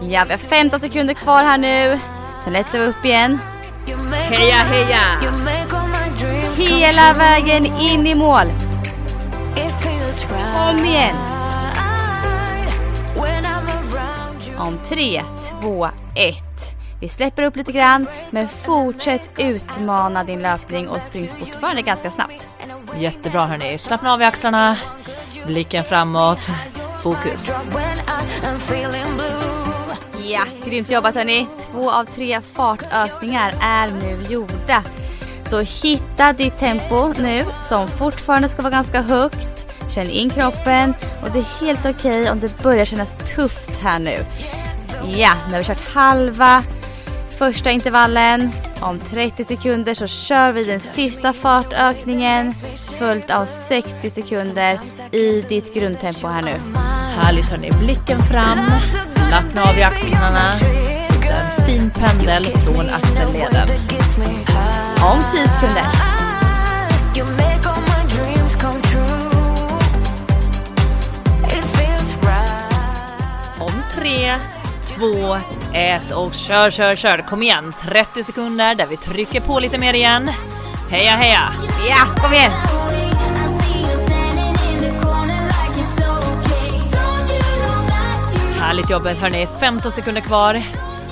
Ja, 0.00 0.24
vi 0.24 0.32
har 0.32 0.38
15 0.38 0.80
sekunder 0.80 1.14
kvar 1.14 1.44
här 1.44 1.58
nu. 1.58 2.00
Sen 2.44 2.52
lättar 2.52 2.78
vi 2.78 2.84
upp 2.84 3.04
igen. 3.04 3.38
Heja, 4.30 4.56
heja! 4.56 5.32
Hela 6.56 7.14
vägen 7.14 7.66
in 7.66 8.06
i 8.06 8.14
mål. 8.14 8.46
Om 10.56 10.84
igen. 10.84 11.16
Om 14.58 14.78
tre, 14.88 15.22
två, 15.60 15.86
ett. 16.14 16.36
Vi 17.00 17.08
släpper 17.08 17.42
upp 17.42 17.56
lite 17.56 17.72
grann, 17.72 18.06
men 18.30 18.48
fortsätt 18.48 19.22
utmana 19.36 20.24
din 20.24 20.42
löpning 20.42 20.88
och 20.88 21.02
spring 21.02 21.30
fortfarande 21.38 21.82
ganska 21.82 22.10
snabbt. 22.10 22.48
Jättebra 22.98 23.46
hörni. 23.46 23.78
Slappna 23.78 24.12
av 24.12 24.20
i 24.20 24.24
axlarna. 24.24 24.76
Blicken 25.46 25.84
framåt. 25.84 26.50
Fokus. 27.02 27.52
Ja, 30.34 30.44
grymt 30.66 30.90
jobbat 30.90 31.14
hörni. 31.14 31.46
Två 31.70 31.90
av 31.90 32.04
tre 32.04 32.40
fartökningar 32.40 33.54
är 33.60 33.90
nu 33.90 34.22
gjorda. 34.28 34.82
Så 35.46 35.60
hitta 35.60 36.32
ditt 36.32 36.58
tempo 36.58 37.12
nu 37.18 37.44
som 37.68 37.88
fortfarande 37.88 38.48
ska 38.48 38.62
vara 38.62 38.72
ganska 38.72 39.02
högt. 39.02 39.66
Känn 39.94 40.10
in 40.10 40.30
kroppen 40.30 40.94
och 41.22 41.30
det 41.32 41.38
är 41.38 41.66
helt 41.66 41.80
okej 41.80 42.20
okay 42.20 42.28
om 42.28 42.40
det 42.40 42.62
börjar 42.62 42.84
kännas 42.84 43.16
tufft 43.34 43.80
här 43.82 43.98
nu. 43.98 44.24
Ja, 45.16 45.34
nu 45.46 45.52
har 45.52 45.58
vi 45.58 45.64
kört 45.64 45.94
halva 45.94 46.62
första 47.38 47.70
intervallen. 47.70 48.50
Om 48.80 49.00
30 49.10 49.44
sekunder 49.44 49.94
så 49.94 50.06
kör 50.06 50.52
vi 50.52 50.64
den 50.64 50.80
sista 50.80 51.32
fartökningen 51.32 52.54
följt 52.98 53.30
av 53.30 53.46
60 53.46 54.10
sekunder 54.10 54.80
i 55.12 55.44
ditt 55.48 55.74
grundtempo 55.74 56.26
här 56.26 56.42
nu. 56.42 56.54
Härligt 57.16 57.50
hörni. 57.50 57.70
Blicken 57.70 58.22
fram. 58.22 58.58
Slappna 59.34 59.62
av 59.62 59.78
i 59.78 59.82
axlarna. 59.82 60.52
Hitta 60.52 61.34
en 61.34 61.66
fin 61.66 61.90
pendel 61.90 62.44
från 62.44 62.90
axelleden. 62.90 63.68
Om 65.02 65.22
10 65.32 65.48
sekunder. 65.48 65.84
Om 73.58 73.82
tre, 73.94 74.34
två, 74.84 75.36
ett 75.72 76.12
och 76.12 76.34
kör, 76.34 76.70
kör, 76.70 76.94
kör. 76.94 77.18
Kom 77.28 77.42
igen. 77.42 77.74
30 77.82 78.24
sekunder 78.24 78.74
där 78.74 78.86
vi 78.86 78.96
trycker 78.96 79.40
på 79.40 79.60
lite 79.60 79.78
mer 79.78 79.94
igen. 79.94 80.30
Heja, 80.90 81.10
heja! 81.10 81.42
Ja, 81.88 82.22
kom 82.22 82.32
igen! 82.32 82.73
Härligt 88.74 88.90
jobbat 88.90 89.16
hörni. 89.16 89.48
15 89.60 89.92
sekunder 89.92 90.20
kvar 90.20 90.62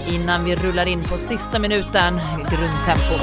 innan 0.09 0.45
vi 0.45 0.57
rullar 0.57 0.87
in 0.87 1.05
på 1.05 1.19
sista 1.19 1.59
minuten, 1.59 2.21
grundtempo. 2.37 3.15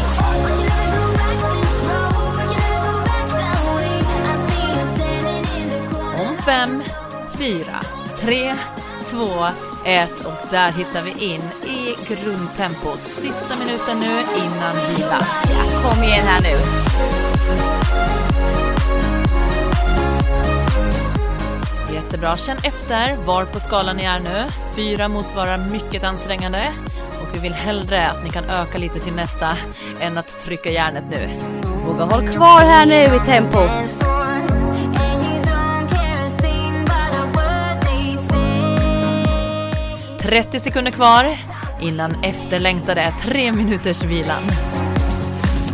Om 6.19 6.37
fem, 6.45 6.83
fyra, 7.37 7.79
tre, 8.21 8.55
två, 9.09 9.45
ett 9.85 10.25
och 10.25 10.47
där 10.51 10.71
hittar 10.71 11.01
vi 11.03 11.11
in 11.11 11.41
i 11.65 11.95
grundtempot. 12.07 12.99
Sista 12.99 13.55
minuten 13.55 13.99
nu 13.99 14.19
innan 14.43 14.75
vila. 14.75 15.21
Ja, 15.43 15.89
kom 15.89 16.03
igen 16.03 16.27
här 16.27 16.41
nu. 16.41 16.59
Jättebra. 22.03 22.37
Känn 22.37 22.57
efter 22.63 23.15
var 23.15 23.45
på 23.45 23.59
skalan 23.59 23.97
ni 23.97 24.03
är 24.03 24.19
nu. 24.19 24.45
Fyra 24.75 25.07
motsvarar 25.07 25.57
mycket 25.57 26.03
ansträngande 26.03 26.67
och 27.21 27.35
vi 27.35 27.39
vill 27.39 27.53
hellre 27.53 28.07
att 28.07 28.23
ni 28.23 28.29
kan 28.29 28.49
öka 28.49 28.77
lite 28.77 28.99
till 28.99 29.13
nästa 29.13 29.57
än 29.99 30.17
att 30.17 30.39
trycka 30.43 30.71
järnet 30.71 31.03
nu. 31.11 31.29
Våga 31.85 32.03
håll 32.03 32.27
kvar 32.27 32.61
här 32.61 32.85
nu 32.85 33.15
i 33.15 33.19
tempot. 33.25 33.71
–30 40.19 40.59
sekunder 40.59 40.91
kvar 40.91 41.37
innan 41.81 42.23
efterlängtade 42.23 43.13
tre 43.21 43.51
minuters 43.51 44.03
vilan. 44.03 44.43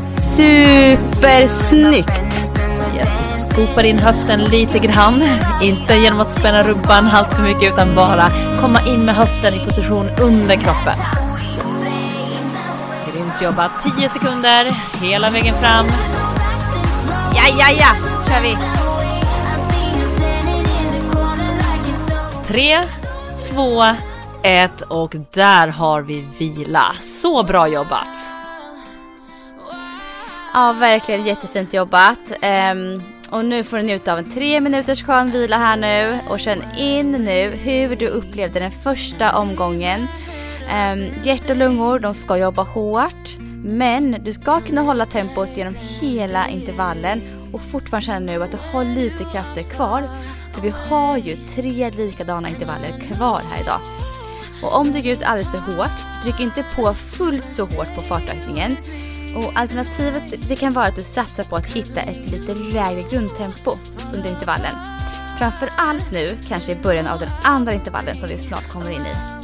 Supersnyggt! 0.09 2.54
Yes, 2.95 3.47
skopar 3.49 3.83
in 3.83 3.99
höften 3.99 4.43
lite 4.43 4.79
grann. 4.79 5.23
Inte 5.61 5.95
genom 5.95 6.19
att 6.19 6.31
spänna 6.31 6.63
rumpan 6.63 7.09
allt 7.13 7.33
för 7.33 7.43
mycket 7.43 7.73
utan 7.73 7.95
bara 7.95 8.29
komma 8.61 8.79
in 8.87 9.05
med 9.05 9.15
höften 9.15 9.53
i 9.53 9.59
position 9.59 10.09
under 10.21 10.55
kroppen. 10.55 10.97
Grymt 13.11 13.41
jobbat. 13.41 13.71
10 13.97 14.09
sekunder 14.09 14.71
hela 15.01 15.29
vägen 15.29 15.53
fram. 15.53 15.85
Ja, 17.35 17.43
ja, 17.59 17.67
ja! 17.79 18.15
kör 18.27 18.41
vi! 18.41 18.57
Tre, 22.47 22.87
två, 23.49 23.83
ett 24.43 24.81
och 24.81 25.15
där 25.33 25.67
har 25.67 26.01
vi 26.01 26.25
vila. 26.37 26.95
Så 27.01 27.43
bra 27.43 27.67
jobbat! 27.67 28.34
Ja, 30.55 30.73
verkligen 30.73 31.25
jättefint 31.25 31.73
jobbat. 31.73 32.31
Um, 32.71 33.03
och 33.31 33.45
nu 33.45 33.63
får 33.63 33.77
du 33.77 33.83
njuta 33.83 34.13
av 34.13 34.19
en 34.19 34.31
tre 34.31 34.59
minuters 34.59 35.03
skön 35.03 35.31
vila 35.31 35.57
här 35.57 35.77
nu 35.77 36.19
och 36.29 36.39
känn 36.39 36.63
in 36.77 37.11
nu 37.11 37.49
hur 37.49 37.95
du 37.95 38.07
upplevde 38.07 38.59
den 38.59 38.71
första 38.71 39.37
omgången. 39.37 40.07
Ehm, 40.69 40.99
um, 40.99 41.07
hjärta 41.23 41.53
och 41.53 41.57
lungor, 41.57 41.99
de 41.99 42.13
ska 42.13 42.37
jobba 42.37 42.63
hårt. 42.63 43.37
Men 43.63 44.23
du 44.23 44.33
ska 44.33 44.59
kunna 44.59 44.81
hålla 44.81 45.05
tempot 45.05 45.57
genom 45.57 45.75
hela 46.01 46.49
intervallen 46.49 47.21
och 47.53 47.61
fortfarande 47.61 48.05
känna 48.05 48.19
nu 48.19 48.43
att 48.43 48.51
du 48.51 48.57
har 48.71 48.83
lite 48.83 49.23
krafter 49.31 49.63
kvar. 49.63 50.03
För 50.53 50.61
vi 50.61 50.69
har 50.69 51.17
ju 51.17 51.35
tre 51.55 51.89
likadana 51.89 52.49
intervaller 52.49 52.99
kvar 52.99 53.41
här 53.51 53.61
idag. 53.61 53.79
Och 54.63 54.75
om 54.75 54.91
du 54.91 55.01
går 55.01 55.11
ut 55.11 55.23
alldeles 55.23 55.51
för 55.51 55.57
hårt, 55.57 56.23
tryck 56.23 56.39
inte 56.39 56.65
på 56.75 56.93
fullt 56.93 57.49
så 57.49 57.65
hårt 57.65 57.95
på 57.95 58.01
fartökningen. 58.01 58.77
Och 59.35 59.51
alternativet 59.55 60.23
det 60.49 60.55
kan 60.55 60.73
vara 60.73 60.85
att 60.85 60.95
du 60.95 61.03
satsar 61.03 61.43
på 61.43 61.55
att 61.55 61.65
hitta 61.65 62.01
ett 62.01 62.31
lite 62.31 62.53
lägre 62.53 63.03
grundtempo 63.11 63.77
under 64.13 64.29
intervallen. 64.29 64.75
Framför 65.37 65.69
allt 65.77 66.11
nu, 66.11 66.37
kanske 66.47 66.71
i 66.71 66.75
början 66.75 67.07
av 67.07 67.19
den 67.19 67.29
andra 67.43 67.73
intervallen 67.73 68.17
som 68.17 68.29
vi 68.29 68.37
snart 68.37 68.69
kommer 68.69 68.89
in 68.89 69.01
i. 69.01 69.34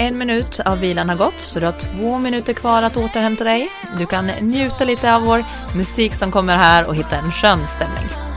En 0.00 0.18
minut 0.18 0.60
av 0.60 0.78
vilan 0.78 1.08
har 1.08 1.16
gått, 1.16 1.40
så 1.40 1.60
du 1.60 1.66
har 1.66 1.72
två 1.72 2.18
minuter 2.18 2.52
kvar 2.52 2.82
att 2.82 2.96
återhämta 2.96 3.44
dig. 3.44 3.68
Du 3.98 4.06
kan 4.06 4.26
njuta 4.26 4.84
lite 4.84 5.14
av 5.14 5.22
vår 5.22 5.44
musik 5.76 6.14
som 6.14 6.32
kommer 6.32 6.56
här 6.56 6.88
och 6.88 6.94
hitta 6.94 7.16
en 7.16 7.32
skön 7.32 7.66
stämning. 7.66 8.29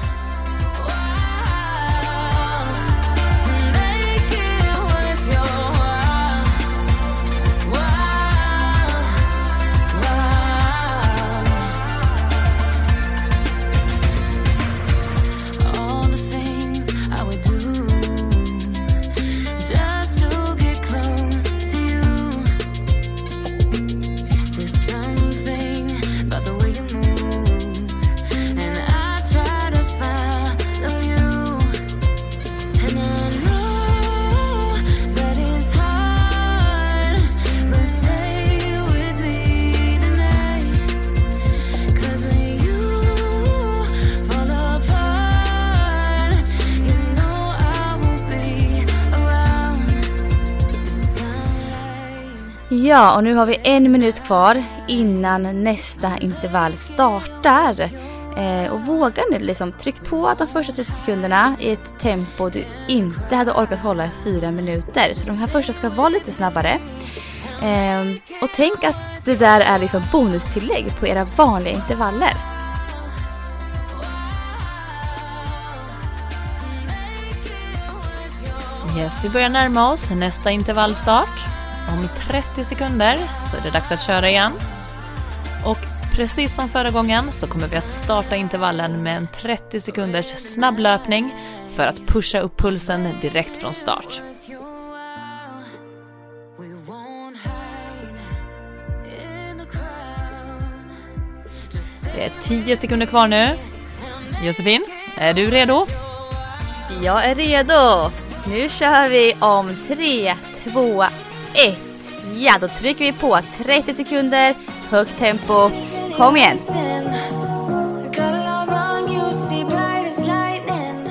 Ja, 53.13 53.17
och 53.17 53.23
nu 53.23 53.35
har 53.35 53.45
vi 53.45 53.59
en 53.63 53.91
minut 53.91 54.23
kvar 54.23 54.63
innan 54.87 55.63
nästa 55.63 56.17
intervall 56.17 56.77
startar. 56.77 57.81
Eh, 58.37 58.73
och 58.73 58.81
våga 58.81 59.23
nu 59.31 59.39
liksom, 59.39 59.71
tryck 59.71 60.09
på 60.09 60.33
de 60.37 60.47
första 60.47 60.73
30 60.73 60.91
sekunderna 60.91 61.55
i 61.59 61.71
ett 61.71 61.99
tempo 61.99 62.49
du 62.49 62.65
inte 62.87 63.35
hade 63.35 63.51
orkat 63.51 63.79
hålla 63.79 64.05
i 64.05 64.09
fyra 64.23 64.51
minuter. 64.51 65.13
Så 65.13 65.27
de 65.27 65.37
här 65.37 65.47
första 65.47 65.73
ska 65.73 65.89
vara 65.89 66.09
lite 66.09 66.31
snabbare. 66.31 66.69
Eh, 67.61 68.01
och 68.41 68.49
tänk 68.55 68.83
att 68.83 69.25
det 69.25 69.35
där 69.35 69.61
är 69.61 69.79
liksom 69.79 70.01
bonustillägg 70.11 70.99
på 70.99 71.07
era 71.07 71.23
vanliga 71.23 71.73
intervaller. 71.73 72.33
Yes, 78.97 79.19
vi 79.23 79.29
börjar 79.29 79.49
närma 79.49 79.91
oss 79.91 80.09
nästa 80.09 80.51
intervallstart. 80.51 81.62
Om 81.89 82.07
30 82.27 82.63
sekunder 82.63 83.17
så 83.51 83.57
är 83.57 83.61
det 83.61 83.71
dags 83.71 83.91
att 83.91 84.01
köra 84.01 84.29
igen. 84.29 84.51
Och 85.65 85.77
precis 86.11 86.55
som 86.55 86.69
förra 86.69 86.91
gången 86.91 87.31
så 87.31 87.47
kommer 87.47 87.67
vi 87.67 87.75
att 87.75 87.89
starta 87.89 88.35
intervallen 88.35 89.03
med 89.03 89.17
en 89.17 89.27
30 89.41 89.79
sekunders 89.79 90.25
snabblöpning 90.25 91.35
för 91.75 91.87
att 91.87 92.07
pusha 92.07 92.39
upp 92.39 92.57
pulsen 92.57 93.15
direkt 93.21 93.57
från 93.57 93.73
start. 93.73 94.21
Det 102.15 102.25
är 102.25 102.31
10 102.41 102.77
sekunder 102.77 103.05
kvar 103.05 103.27
nu. 103.27 103.57
Josefin, 104.43 104.83
är 105.17 105.33
du 105.33 105.45
redo? 105.45 105.87
Jag 107.03 107.25
är 107.25 107.35
redo! 107.35 108.11
Nu 108.47 108.69
kör 108.69 109.09
vi 109.09 109.33
om 109.39 109.75
3, 109.87 110.35
2, 110.63 111.05
1. 111.53 111.75
Ja, 112.35 112.57
då 112.61 112.67
trycker 112.67 113.05
vi 113.05 113.11
på 113.11 113.39
30 113.57 113.93
sekunder, 113.93 114.55
högt 114.89 115.19
tempo. 115.19 115.69
Kom 116.17 116.37
igen! 116.37 116.59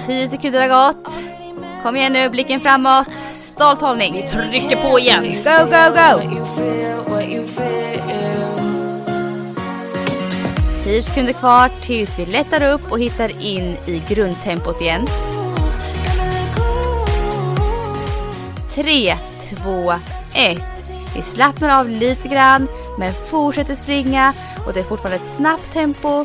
10 0.07 0.29
sekunder 0.29 0.69
har 0.69 0.93
gått. 0.93 1.19
Kom 1.83 1.97
igen 1.97 2.13
nu, 2.13 2.29
blicken 2.29 2.61
framåt. 2.61 3.09
Stolt 3.35 3.81
hållning. 3.81 4.15
Vi 4.15 4.29
trycker 4.29 4.77
på 4.77 4.99
igen. 4.99 5.25
Go, 5.45 5.65
go, 5.65 5.91
go! 5.95 6.43
10 10.85 11.03
sekunder 11.03 11.33
kvar 11.33 11.71
tills 11.81 12.19
vi 12.19 12.27
lättar 12.27 12.63
upp 12.63 12.93
och 12.93 13.01
hittar 13.01 13.43
in 13.43 13.77
i 13.87 14.03
grundtempot 14.09 14.81
igen. 14.81 15.07
3, 18.75 19.17
2, 19.63 19.93
1. 20.35 20.63
Vi 21.17 21.23
slappnar 21.23 21.79
av 21.81 21.89
lite 21.89 22.29
grann 22.29 22.69
men 22.99 23.15
fortsätter 23.31 23.75
springa 23.75 24.35
och 24.67 24.73
det 24.73 24.81
är 24.81 24.85
fortfarande 24.85 25.17
ett 25.17 25.37
snabbt 25.37 25.73
tempo 25.73 26.25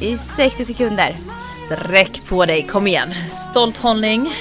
i 0.00 0.18
60 0.18 0.64
sekunder. 0.64 1.16
Sträck 1.66 2.20
på 2.28 2.46
dig, 2.46 2.62
kom 2.66 2.86
igen. 2.86 3.14
Stolt 3.50 3.76
hållning. 3.76 4.34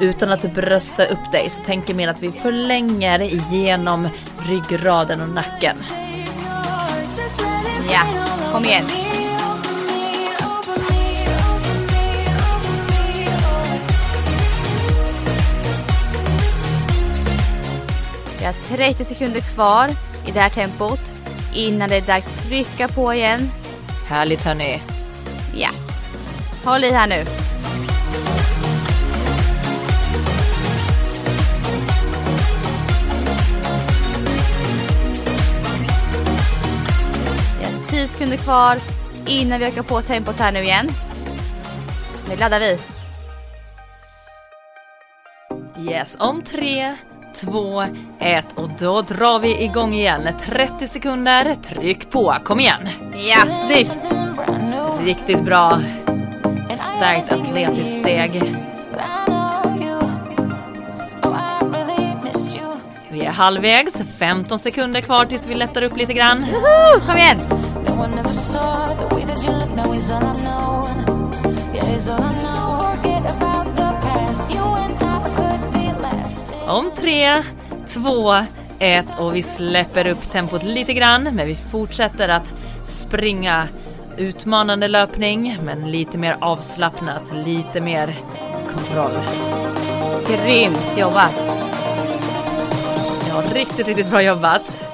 Utan 0.00 0.32
att 0.32 0.54
brösta 0.54 1.06
upp 1.06 1.32
dig 1.32 1.50
så 1.50 1.62
tänker 1.62 1.94
mer 1.94 2.08
att 2.08 2.22
vi 2.22 2.32
förlänger 2.32 3.20
genom 3.52 4.08
ryggraden 4.48 5.20
och 5.20 5.30
nacken. 5.30 5.76
Ja, 7.90 8.02
kom 8.52 8.64
igen. 8.64 9.03
Vi 18.44 18.48
har 18.48 18.76
30 18.76 19.04
sekunder 19.04 19.40
kvar 19.40 19.90
i 20.26 20.30
det 20.30 20.40
här 20.40 20.50
tempot 20.50 21.00
innan 21.54 21.88
det 21.88 21.96
är 21.96 22.00
dags 22.00 22.26
att 22.26 22.48
trycka 22.48 22.88
på 22.88 23.14
igen. 23.14 23.50
Härligt 24.06 24.44
hörni. 24.44 24.82
Ja. 25.54 25.68
Håll 26.64 26.84
i 26.84 26.92
här 26.92 27.06
nu. 27.06 27.24
Vi 37.60 37.64
har 37.64 37.86
10 37.90 38.08
sekunder 38.08 38.36
kvar 38.36 38.76
innan 39.26 39.60
vi 39.60 39.66
ökar 39.66 39.82
på 39.82 40.02
tempot 40.02 40.38
här 40.38 40.52
nu 40.52 40.60
igen. 40.60 40.88
Nu 42.28 42.36
laddar 42.36 42.60
vi. 42.60 42.78
Yes, 45.90 46.16
om 46.20 46.42
tre, 46.42 46.96
två, 47.34 47.84
ett 48.18 48.52
och 48.54 48.70
då 48.78 49.02
drar 49.02 49.38
vi 49.38 49.62
igång 49.62 49.94
igen. 49.94 50.20
30 50.46 50.86
sekunder, 50.86 51.54
tryck 51.54 52.10
på, 52.10 52.36
kom 52.44 52.60
igen. 52.60 52.88
Ja, 53.14 53.36
snyggt! 53.66 53.98
Riktigt 55.04 55.44
bra. 55.44 55.80
Starkt 56.96 57.32
atletiskt 57.32 57.98
steg. 58.00 58.54
Vi 63.10 63.24
är 63.24 63.30
halvvägs, 63.30 64.02
15 64.18 64.58
sekunder 64.58 65.00
kvar 65.00 65.24
tills 65.24 65.46
vi 65.46 65.54
lättar 65.54 65.82
upp 65.82 65.96
lite 65.96 66.14
grann. 66.14 66.38
Woho! 66.38 67.06
Kom 67.06 67.16
igen! 67.16 67.40
Om 76.74 76.90
tre, 76.96 77.42
två, 77.88 78.34
ett 78.78 79.06
och 79.18 79.36
vi 79.36 79.42
släpper 79.42 80.06
upp 80.06 80.22
tempot 80.32 80.62
lite 80.62 80.92
grann 80.92 81.22
men 81.22 81.46
vi 81.46 81.54
fortsätter 81.54 82.28
att 82.28 82.52
springa 82.84 83.68
utmanande 84.16 84.88
löpning 84.88 85.58
men 85.62 85.90
lite 85.90 86.18
mer 86.18 86.36
avslappnat, 86.40 87.22
lite 87.44 87.80
mer 87.80 88.10
kontroll. 88.74 89.10
Grymt 90.28 90.98
jobbat! 90.98 91.34
Ja, 93.28 93.42
riktigt, 93.54 93.86
riktigt 93.86 94.10
bra 94.10 94.22
jobbat. 94.22 94.84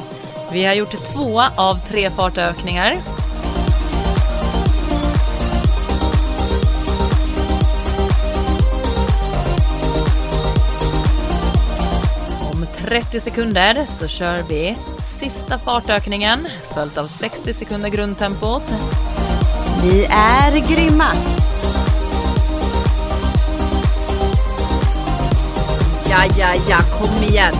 Vi 0.53 0.65
har 0.65 0.75
gjort 0.75 1.05
två 1.13 1.43
av 1.57 1.79
tre 1.89 2.11
fartökningar. 2.11 2.97
30 12.91 13.21
sekunder 13.21 13.85
så 13.85 14.09
kör 14.09 14.43
vi 14.43 14.77
sista 15.05 15.59
fartökningen 15.59 16.49
följt 16.75 16.99
av 16.99 17.07
60 17.07 17.55
sekunder 17.55 17.89
grundtempot. 17.89 18.63
Vi 19.83 20.05
är 20.11 20.53
grymma! 20.69 21.13
Ja, 26.11 26.25
ja, 26.39 26.55
ja, 26.69 26.79
kom 26.99 27.23
igen! 27.23 27.55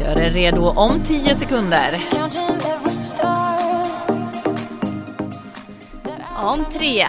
Gör 0.00 0.16
er 0.16 0.30
redo 0.30 0.68
om 0.68 1.00
10 1.04 1.34
sekunder. 1.34 2.00
Om 6.42 6.64
tre, 6.72 7.06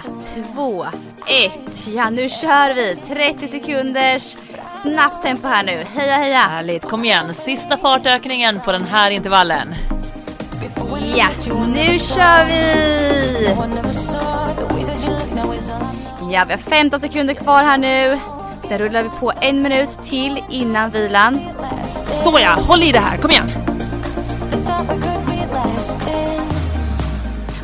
två, 0.53 0.85
ett. 1.27 1.87
Ja, 1.87 2.09
nu 2.09 2.29
kör 2.29 2.73
vi! 2.73 2.95
30 2.95 3.47
sekunders 3.47 4.35
snabbt 4.81 5.23
tempo 5.23 5.47
här 5.47 5.63
nu. 5.63 5.85
Heja, 5.95 6.15
heja! 6.15 6.37
Härligt, 6.37 6.83
kom 6.83 7.05
igen. 7.05 7.33
Sista 7.33 7.77
fartökningen 7.77 8.59
på 8.59 8.71
den 8.71 8.83
här 8.83 9.11
intervallen. 9.11 9.75
Ja, 11.15 11.27
nu 11.67 11.99
kör 11.99 12.45
vi! 12.45 13.47
Ja, 16.31 16.45
vi 16.47 16.53
har 16.53 16.57
15 16.57 16.99
sekunder 16.99 17.33
kvar 17.33 17.63
här 17.63 17.77
nu. 17.77 18.19
Sen 18.67 18.77
rullar 18.77 19.03
vi 19.03 19.09
på 19.09 19.31
en 19.41 19.63
minut 19.63 19.89
till 20.03 20.43
innan 20.49 20.91
vilan. 20.91 21.39
Såja, 22.23 22.49
håll 22.49 22.83
i 22.83 22.91
det 22.91 22.99
här, 22.99 23.17
kom 23.17 23.31
igen! 23.31 23.51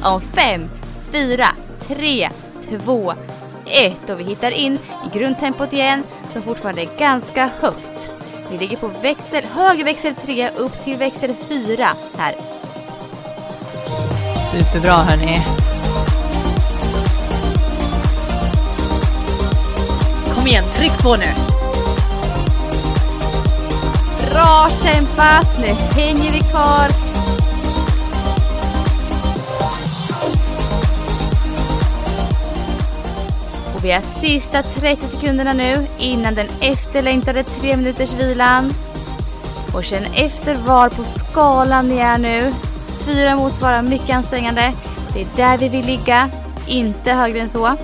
Om 0.03 0.21
fem, 0.21 0.69
fyra, 1.11 1.47
tre, 1.87 2.29
två, 2.69 3.13
ett 3.65 4.09
och 4.09 4.19
vi 4.19 4.23
hittar 4.23 4.51
in 4.51 4.73
i 4.73 5.17
grundtempot 5.17 5.73
igen 5.73 6.03
som 6.33 6.41
fortfarande 6.41 6.81
är 6.81 6.99
ganska 6.99 7.49
högt. 7.61 8.11
Vi 8.51 8.57
ligger 8.57 8.77
på 8.77 8.87
växel, 9.01 9.43
höger 9.43 9.83
växel 9.83 10.15
3 10.15 10.49
upp 10.49 10.83
till 10.83 10.97
växel 10.97 11.33
4 11.49 11.87
här. 12.17 12.35
Superbra 14.51 14.93
hörni. 14.93 15.41
Kom 20.35 20.47
igen, 20.47 20.63
tryck 20.73 21.03
på 21.03 21.15
nu! 21.15 21.25
Bra 24.31 24.69
kämpat! 24.83 25.59
Nu 25.59 26.01
hänger 26.01 26.31
vi 26.31 26.39
kvar. 26.39 27.06
Och 33.77 33.85
vi 33.85 33.91
har 33.91 34.01
sista 34.01 34.63
30 34.63 35.07
sekunderna 35.07 35.53
nu 35.53 35.87
innan 35.97 36.35
den 36.35 36.47
efterlängtade 36.61 37.43
3 37.43 37.77
minuters 37.77 38.13
vilan. 38.13 38.73
Och 39.73 39.83
känn 39.83 40.05
efter 40.15 40.55
var 40.55 40.89
på 40.89 41.03
skalan 41.03 41.87
ni 41.87 41.97
är 41.97 42.17
nu. 42.17 42.53
Fyra 43.05 43.35
motsvarar 43.35 43.81
mycket 43.81 44.15
ansträngande. 44.15 44.73
Det 45.13 45.21
är 45.21 45.27
där 45.35 45.57
vi 45.57 45.69
vill 45.69 45.85
ligga, 45.85 46.29
inte 46.67 47.11
högre 47.11 47.39
än 47.39 47.49
så. 47.49 47.75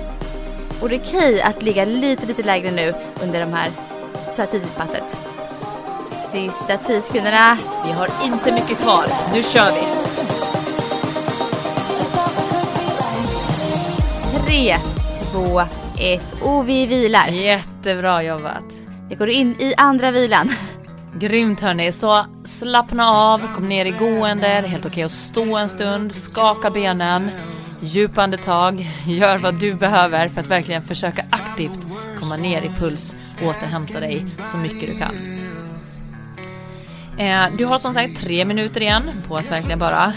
Och 0.80 0.88
det 0.88 0.94
är 0.94 1.00
okej 1.00 1.42
att 1.42 1.62
ligga 1.62 1.84
lite, 1.84 2.26
lite 2.26 2.42
lägre 2.42 2.70
nu 2.70 2.94
under 3.22 3.40
de 3.40 3.52
här 3.52 3.70
så 4.32 4.42
här 4.42 4.46
tidigt 4.46 4.76
passet. 4.76 5.16
Sista 6.32 6.76
10 6.76 7.00
sekunderna. 7.00 7.58
Vi 7.86 7.92
har 7.92 8.08
inte 8.24 8.52
mycket 8.52 8.78
kvar, 8.78 9.06
nu 9.32 9.42
kör 9.42 9.72
vi! 9.72 9.82
Tre, 14.38 14.76
två, 15.32 15.62
ett 15.98 16.42
och 16.42 16.68
vi 16.68 16.86
vilar. 16.86 17.28
Jättebra 17.28 18.22
jobbat! 18.22 18.66
Vi 19.08 19.14
går 19.14 19.30
in 19.30 19.56
i 19.58 19.74
andra 19.76 20.10
vilan. 20.10 20.52
Grymt 21.18 21.60
hörni, 21.60 21.92
så 21.92 22.26
slappna 22.44 23.10
av, 23.10 23.54
kom 23.54 23.68
ner 23.68 23.84
i 23.84 23.90
gående, 23.90 24.46
det 24.48 24.52
är 24.52 24.62
helt 24.62 24.86
okej 24.86 25.02
att 25.02 25.12
stå 25.12 25.56
en 25.56 25.68
stund, 25.68 26.14
skaka 26.14 26.70
benen, 26.70 27.30
djupa 27.80 28.22
andetag, 28.22 28.90
gör 29.06 29.38
vad 29.38 29.54
du 29.54 29.74
behöver 29.74 30.28
för 30.28 30.40
att 30.40 30.46
verkligen 30.46 30.82
försöka 30.82 31.24
aktivt 31.30 31.80
komma 32.20 32.36
ner 32.36 32.62
i 32.62 32.68
puls 32.68 33.16
och 33.42 33.48
återhämta 33.48 34.00
dig 34.00 34.26
så 34.52 34.56
mycket 34.56 34.88
du 34.88 34.98
kan. 34.98 35.33
Eh, 37.18 37.44
du 37.58 37.64
har 37.64 37.78
som 37.78 37.94
sagt 37.94 38.16
tre 38.16 38.44
minuter 38.44 38.80
igen 38.80 39.10
på 39.28 39.36
att 39.36 39.50
verkligen 39.50 39.78
bara 39.78 40.12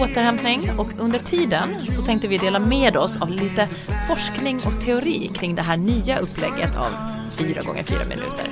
återhämtning 0.00 0.70
och 0.78 0.88
under 0.98 1.18
tiden 1.18 1.80
så 1.80 2.02
tänkte 2.02 2.28
vi 2.28 2.38
dela 2.38 2.58
med 2.58 2.96
oss 2.96 3.22
av 3.22 3.30
lite 3.30 3.68
forskning 4.08 4.56
och 4.56 4.84
teori 4.84 5.30
kring 5.34 5.54
det 5.54 5.62
här 5.62 5.76
nya 5.76 6.18
upplägget 6.18 6.76
av 6.76 6.90
4 7.30 7.60
gånger 7.62 7.82
4 7.82 8.04
minuter. 8.04 8.48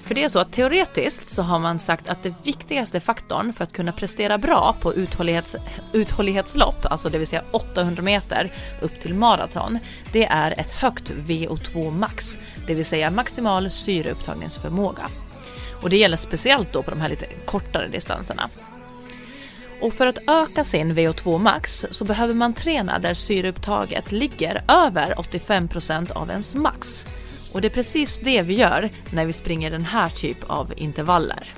För 0.00 0.14
det 0.14 0.24
är 0.24 0.28
så 0.28 0.38
att 0.38 0.52
teoretiskt 0.52 1.32
så 1.32 1.42
har 1.42 1.58
man 1.58 1.78
sagt 1.78 2.08
att 2.08 2.22
det 2.22 2.34
viktigaste 2.42 3.00
faktorn 3.00 3.52
för 3.52 3.64
att 3.64 3.72
kunna 3.72 3.92
prestera 3.92 4.38
bra 4.38 4.76
på 4.80 4.94
uthållighets, 4.94 5.56
uthållighetslopp, 5.92 6.86
alltså 6.90 7.08
det 7.08 7.18
vill 7.18 7.26
säga 7.26 7.42
800 7.50 8.02
meter 8.02 8.52
upp 8.80 9.00
till 9.00 9.14
maraton, 9.14 9.78
det 10.12 10.24
är 10.24 10.60
ett 10.60 10.70
högt 10.70 11.10
VO2 11.10 11.90
max, 11.90 12.38
det 12.66 12.74
vill 12.74 12.84
säga 12.84 13.10
maximal 13.10 13.70
syreupptagningsförmåga. 13.70 15.02
Och 15.82 15.90
det 15.90 15.96
gäller 15.96 16.16
speciellt 16.16 16.72
då 16.72 16.82
på 16.82 16.90
de 16.90 17.00
här 17.00 17.08
lite 17.08 17.26
kortare 17.44 17.88
distanserna. 17.88 18.48
Och 19.80 19.92
för 19.92 20.06
att 20.06 20.18
öka 20.28 20.64
sin 20.64 20.96
VO2 20.96 21.38
max 21.38 21.86
så 21.90 22.04
behöver 22.04 22.34
man 22.34 22.54
träna 22.54 22.98
där 22.98 23.14
syreupptaget 23.14 24.12
ligger 24.12 24.62
över 24.68 25.14
85% 25.14 26.12
av 26.12 26.30
ens 26.30 26.54
max. 26.54 27.06
Och 27.52 27.60
det 27.60 27.68
är 27.68 27.70
precis 27.70 28.18
det 28.18 28.42
vi 28.42 28.54
gör 28.54 28.90
när 29.10 29.26
vi 29.26 29.32
springer 29.32 29.70
den 29.70 29.84
här 29.84 30.08
typ 30.08 30.44
av 30.44 30.72
intervaller. 30.76 31.54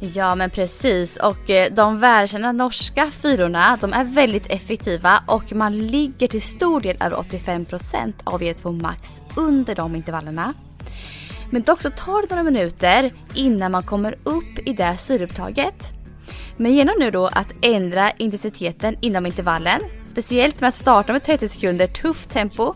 Ja 0.00 0.34
men 0.34 0.50
precis 0.50 1.16
och 1.16 1.50
eh, 1.50 1.72
de 1.72 1.98
välkända 1.98 2.52
norska 2.52 3.10
fyrorna 3.10 3.78
de 3.80 3.92
är 3.92 4.04
väldigt 4.04 4.46
effektiva 4.46 5.22
och 5.26 5.52
man 5.52 5.78
ligger 5.86 6.28
till 6.28 6.42
stor 6.42 6.80
del 6.80 6.96
över 7.00 7.16
85% 7.16 8.12
av 8.24 8.40
VO2 8.40 8.82
max 8.82 9.22
under 9.36 9.74
de 9.74 9.94
intervallerna. 9.94 10.54
Men 11.50 11.62
dock 11.62 11.82
så 11.82 11.90
tar 11.90 12.22
det 12.22 12.30
några 12.30 12.42
minuter 12.42 13.12
innan 13.34 13.72
man 13.72 13.82
kommer 13.82 14.16
upp 14.24 14.58
i 14.68 14.72
det 14.72 14.96
syreupptaget. 14.98 15.92
Men 16.56 16.74
genom 16.74 16.94
nu 16.98 17.10
då 17.10 17.26
att 17.26 17.52
ändra 17.62 18.10
intensiteten 18.10 18.96
inom 19.00 19.26
intervallen, 19.26 19.80
speciellt 20.08 20.60
med 20.60 20.68
att 20.68 20.74
starta 20.74 21.12
med 21.12 21.24
30 21.24 21.48
sekunder 21.48 21.86
tufft 21.86 22.30
tempo, 22.30 22.74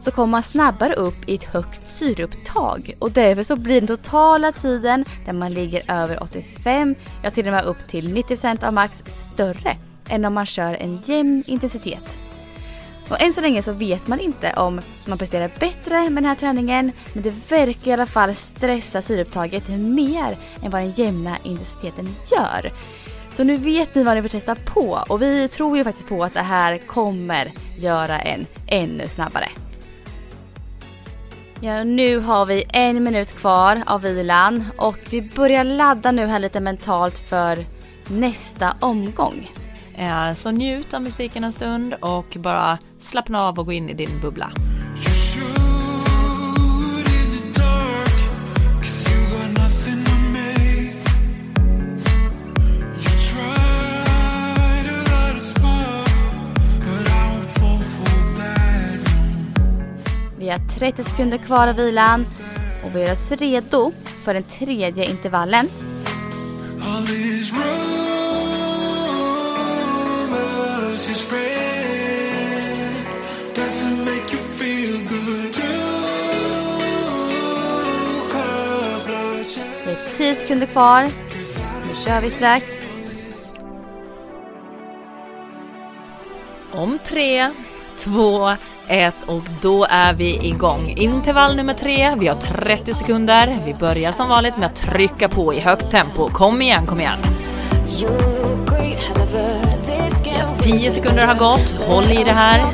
så 0.00 0.10
kommer 0.10 0.30
man 0.30 0.42
snabbare 0.42 0.94
upp 0.94 1.28
i 1.28 1.34
ett 1.34 1.44
högt 1.44 1.88
syreupptag. 1.88 2.94
Och 2.98 3.12
därför 3.12 3.42
så 3.42 3.56
blir 3.56 3.80
den 3.80 3.96
totala 3.96 4.52
tiden 4.52 5.04
där 5.26 5.32
man 5.32 5.54
ligger 5.54 5.82
över 5.88 6.22
85, 6.22 6.94
ja 7.22 7.30
till 7.30 7.46
och 7.46 7.52
med 7.52 7.64
upp 7.64 7.88
till 7.88 8.16
90% 8.16 8.64
av 8.64 8.72
max, 8.72 9.02
större 9.06 9.76
än 10.08 10.24
om 10.24 10.34
man 10.34 10.46
kör 10.46 10.74
en 10.74 10.96
jämn 11.04 11.44
intensitet. 11.46 12.21
Och 13.08 13.22
än 13.22 13.34
så 13.34 13.40
länge 13.40 13.62
så 13.62 13.72
vet 13.72 14.08
man 14.08 14.20
inte 14.20 14.52
om 14.52 14.80
man 15.06 15.18
presterar 15.18 15.50
bättre 15.58 16.10
med 16.10 16.22
den 16.22 16.24
här 16.24 16.34
träningen 16.34 16.92
men 17.12 17.22
det 17.22 17.50
verkar 17.50 17.90
i 17.90 17.92
alla 17.92 18.06
fall 18.06 18.34
stressa 18.34 19.02
syreupptaget 19.02 19.68
mer 19.68 20.36
än 20.62 20.70
vad 20.70 20.80
den 20.80 20.90
jämna 20.90 21.36
intensiteten 21.42 22.08
gör. 22.30 22.72
Så 23.30 23.44
nu 23.44 23.56
vet 23.56 23.94
ni 23.94 24.02
vad 24.02 24.14
ni 24.14 24.20
vill 24.20 24.30
testa 24.30 24.54
på 24.54 25.04
och 25.08 25.22
vi 25.22 25.48
tror 25.48 25.76
ju 25.76 25.84
faktiskt 25.84 26.08
på 26.08 26.24
att 26.24 26.34
det 26.34 26.40
här 26.40 26.78
kommer 26.78 27.52
göra 27.78 28.18
en 28.20 28.46
ännu 28.66 29.08
snabbare. 29.08 29.48
Ja, 31.60 31.84
nu 31.84 32.18
har 32.18 32.46
vi 32.46 32.64
en 32.72 33.04
minut 33.04 33.32
kvar 33.32 33.82
av 33.86 34.02
vilan 34.02 34.64
och 34.76 34.98
vi 35.10 35.22
börjar 35.22 35.64
ladda 35.64 36.12
nu 36.12 36.26
här 36.26 36.38
lite 36.38 36.60
mentalt 36.60 37.18
för 37.18 37.66
nästa 38.06 38.76
omgång. 38.80 39.50
Eh, 39.94 40.34
Så 40.34 40.50
njut 40.50 40.94
av 40.94 41.02
musiken 41.02 41.44
en 41.44 41.52
stund 41.52 41.94
och 41.94 42.36
bara 42.40 42.78
slappna 42.98 43.40
av 43.42 43.58
och 43.58 43.66
gå 43.66 43.72
in 43.72 43.88
i 43.88 43.94
din 43.94 44.20
bubbla. 44.20 44.52
Vi 60.38 60.50
har 60.50 60.58
30 60.78 61.04
sekunder 61.04 61.38
kvar 61.38 61.68
av 61.68 61.76
vilan 61.76 62.26
och 62.84 62.96
vi 62.96 63.00
gör 63.00 63.12
oss 63.12 63.32
redo 63.32 63.92
för 64.24 64.34
den 64.34 64.42
tredje 64.42 65.04
intervallen. 65.10 65.68
Det 79.84 79.90
är 79.90 80.16
10 80.16 80.34
sekunder 80.34 80.66
kvar. 80.66 81.02
Nu 81.88 81.96
kör 82.04 82.20
vi 82.20 82.30
strax. 82.30 82.64
Om 86.72 86.98
tre, 87.04 87.50
två, 87.98 88.50
ett 88.88 89.14
och 89.26 89.42
då 89.62 89.86
är 89.90 90.12
vi 90.12 90.48
igång. 90.48 90.88
Intervall 90.88 91.56
nummer 91.56 91.74
tre. 91.74 92.14
Vi 92.18 92.28
har 92.28 92.36
30 92.36 92.94
sekunder. 92.94 93.58
Vi 93.66 93.74
börjar 93.74 94.12
som 94.12 94.28
vanligt 94.28 94.56
med 94.56 94.66
att 94.66 94.76
trycka 94.76 95.28
på 95.28 95.54
i 95.54 95.60
högt 95.60 95.90
tempo. 95.90 96.28
Kom 96.28 96.62
igen, 96.62 96.86
kom 96.86 97.00
igen. 97.00 97.18
Yes, 100.42 100.54
10 100.62 100.90
sekunder 100.90 101.26
har 101.26 101.34
gått. 101.34 101.70
Håll 101.86 102.04
i 102.04 102.24
det 102.24 102.32
här. 102.32 102.72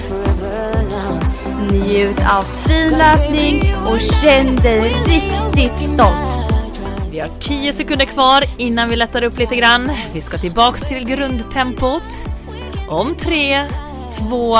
Njut 1.73 2.19
av 2.19 2.43
fin 2.43 2.99
löpning 2.99 3.75
och 3.87 4.01
känn 4.01 4.57
dig 4.57 4.95
riktigt 5.07 5.79
stolt. 5.79 6.53
Vi 7.11 7.21
har 7.21 7.29
10 7.41 7.73
sekunder 7.73 8.05
kvar 8.05 8.45
innan 8.59 8.89
vi 8.91 8.97
lättar 8.97 9.25
upp 9.25 9.39
lite 9.39 9.57
grann. 9.57 9.93
Vi 10.13 10.21
ska 10.21 10.39
tillbaks 10.39 10.81
till 10.81 11.05
grundtempot. 11.05 12.03
Om 12.89 13.15
3, 13.15 13.65
2, 14.29 14.59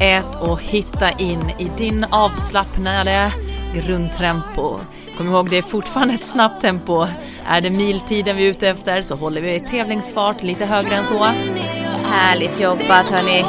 1 0.00 0.24
och 0.40 0.62
hitta 0.62 1.10
in 1.10 1.52
i 1.58 1.70
din 1.78 2.04
avslappnade 2.10 3.32
grundtempo. 3.74 4.80
Kom 5.18 5.28
ihåg, 5.28 5.50
det 5.50 5.58
är 5.58 5.62
fortfarande 5.62 6.14
ett 6.14 6.22
snabbt 6.22 6.60
tempo. 6.60 7.06
Är 7.46 7.60
det 7.60 7.70
miltiden 7.70 8.36
vi 8.36 8.46
är 8.46 8.50
ute 8.50 8.68
efter 8.68 9.02
så 9.02 9.14
håller 9.14 9.40
vi 9.40 9.60
tävlingsfart 9.60 10.42
lite 10.42 10.64
högre 10.64 10.96
än 10.96 11.04
så. 11.04 11.26
Härligt 12.12 12.60
jobbat 12.60 13.06
hörni. 13.06 13.44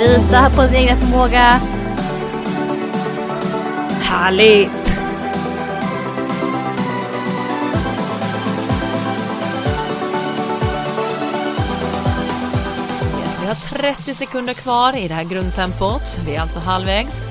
Lita 0.00 0.50
på 0.50 0.62
din 0.62 0.74
egna 0.74 0.96
förmåga. 0.96 1.60
Härligt! 4.00 4.98
Yes, 13.20 13.38
vi 13.42 13.46
har 13.46 13.54
30 13.54 14.14
sekunder 14.14 14.54
kvar 14.54 14.96
i 14.96 15.08
det 15.08 15.14
här 15.14 15.24
grundtempot. 15.24 16.16
Vi 16.26 16.36
är 16.36 16.40
alltså 16.40 16.58
halvvägs. 16.58 17.24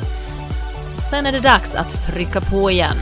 Sen 1.09 1.25
är 1.25 1.31
det 1.31 1.39
dags 1.39 1.75
att 1.75 2.05
trycka 2.05 2.41
på 2.41 2.71
igen. 2.71 2.97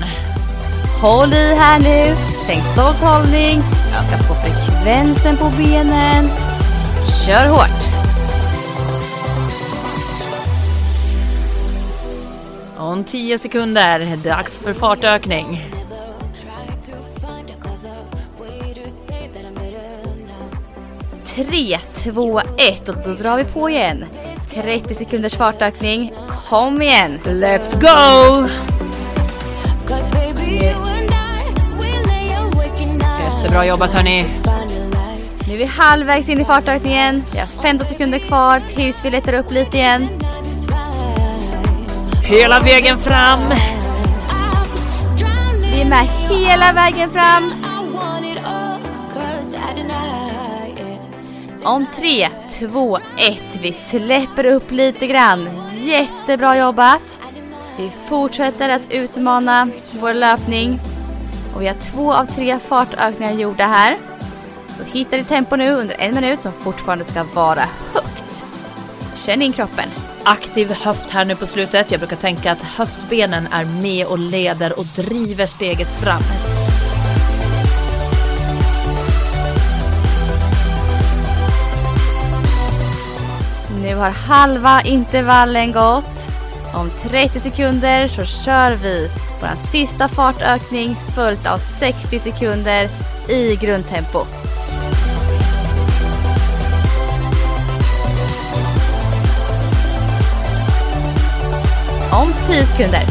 Håll 1.02 1.34
i 1.34 1.56
här 1.56 1.80
nu. 1.80 2.33
Tänk 2.48 2.64
stolt 2.64 2.98
hållning. 2.98 3.62
Öka 3.94 4.24
på 4.28 4.34
frekvensen 4.34 5.38
på 5.38 5.52
benen. 5.58 6.30
Kör 7.26 7.48
hårt. 7.48 8.04
Om 12.78 13.04
10 13.04 13.40
sekunder, 13.40 14.18
dags 14.24 14.60
för 14.60 14.74
fartökning. 14.74 15.70
Tre, 21.26 21.80
två, 21.94 22.40
ett 22.40 22.90
och 22.90 22.96
då 23.06 23.14
drar 23.14 23.38
vi 23.38 23.44
på 23.44 23.70
igen. 23.70 24.06
30 24.54 24.96
sekunders 24.96 25.36
fartökning. 25.36 26.12
Kom 26.50 26.82
igen. 26.82 27.20
Let's 27.24 27.82
go! 27.82 28.73
Jättebra 33.54 33.70
jobbat 33.70 33.94
hörni. 33.94 34.26
Nu 35.48 35.54
är 35.54 35.58
vi 35.58 35.66
halvvägs 35.66 36.30
in 36.30 36.42
i 36.42 36.46
fartökningen. 36.46 37.24
Vi 37.32 37.40
har 37.40 37.48
15 37.48 37.88
sekunder 37.88 38.20
kvar 38.20 38.62
tills 38.76 39.06
vi 39.06 39.10
lättar 39.10 39.34
upp 39.34 39.52
lite 39.52 39.78
igen. 39.78 40.08
Hela 42.24 42.60
vägen 42.60 42.98
fram. 42.98 43.40
Vi 45.62 45.82
är 45.82 45.86
med 45.86 46.08
hela 46.30 46.74
vägen 46.74 47.10
fram. 47.10 47.54
Om 51.64 51.86
tre, 51.96 52.30
två, 52.60 52.98
ett. 53.18 53.60
Vi 53.62 53.74
släpper 53.74 54.46
upp 54.46 54.72
lite 54.72 55.08
grann. 55.08 55.50
Jättebra 55.84 56.58
jobbat. 56.58 57.20
Vi 57.78 57.92
fortsätter 58.10 58.70
att 58.70 58.92
utmana 58.92 59.70
vår 59.92 60.14
löpning. 60.14 60.80
Och 61.56 61.62
vi 61.62 61.68
har 61.68 61.76
två 61.76 62.14
av 62.14 62.26
tre 62.26 62.60
fartökningar 62.60 63.34
gjorda 63.34 63.66
här. 63.66 63.98
Så 64.78 64.84
hitta 64.84 65.18
ditt 65.18 65.28
tempo 65.28 65.56
nu 65.56 65.72
under 65.72 65.96
en 66.00 66.16
minut 66.16 66.42
som 66.42 66.52
fortfarande 66.52 67.06
ska 67.06 67.24
vara 67.24 67.64
högt. 67.94 68.44
Känn 69.16 69.42
in 69.42 69.54
kroppen. 69.54 69.90
Aktiv 70.24 70.72
höft 70.72 71.10
här 71.10 71.26
nu 71.26 71.36
på 71.36 71.46
slutet. 71.46 71.92
Jag 71.92 72.00
brukar 72.00 72.16
tänka 72.16 72.52
att 72.52 72.62
höftbenen 72.62 73.48
är 73.52 73.66
med 73.66 74.08
och 74.08 74.20
leder 74.20 74.80
och 74.80 74.86
driver 74.86 75.46
steget 75.46 75.92
fram. 75.92 76.24
Nu 83.82 83.96
har 83.96 84.10
halva 84.10 84.82
intervallen 84.82 85.72
gått. 85.72 86.13
Om 86.74 86.90
30 87.10 87.40
sekunder 87.40 88.08
så 88.08 88.26
kör 88.26 88.76
vi 88.76 89.10
vår 89.42 89.56
sista 89.72 90.08
fartökning 90.08 90.96
följt 91.16 91.48
av 91.48 91.58
60 91.58 92.20
sekunder 92.20 92.90
i 93.30 93.56
grundtempo. 93.56 94.20
Om 102.12 102.34
10 102.48 102.66
sekunder. 102.66 103.04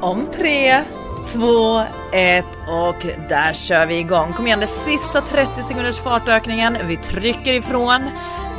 Om 0.00 0.26
3 0.26 0.97
två, 1.32 1.80
ett 2.12 2.44
och 2.68 3.06
där 3.28 3.52
kör 3.52 3.86
vi 3.86 3.98
igång. 3.98 4.32
Kom 4.32 4.46
igen, 4.46 4.60
det 4.60 4.66
sista 4.66 5.20
30 5.20 5.62
sekunders 5.62 5.98
fartökningen. 5.98 6.76
Vi 6.84 6.96
trycker 6.96 7.52
ifrån, 7.52 8.00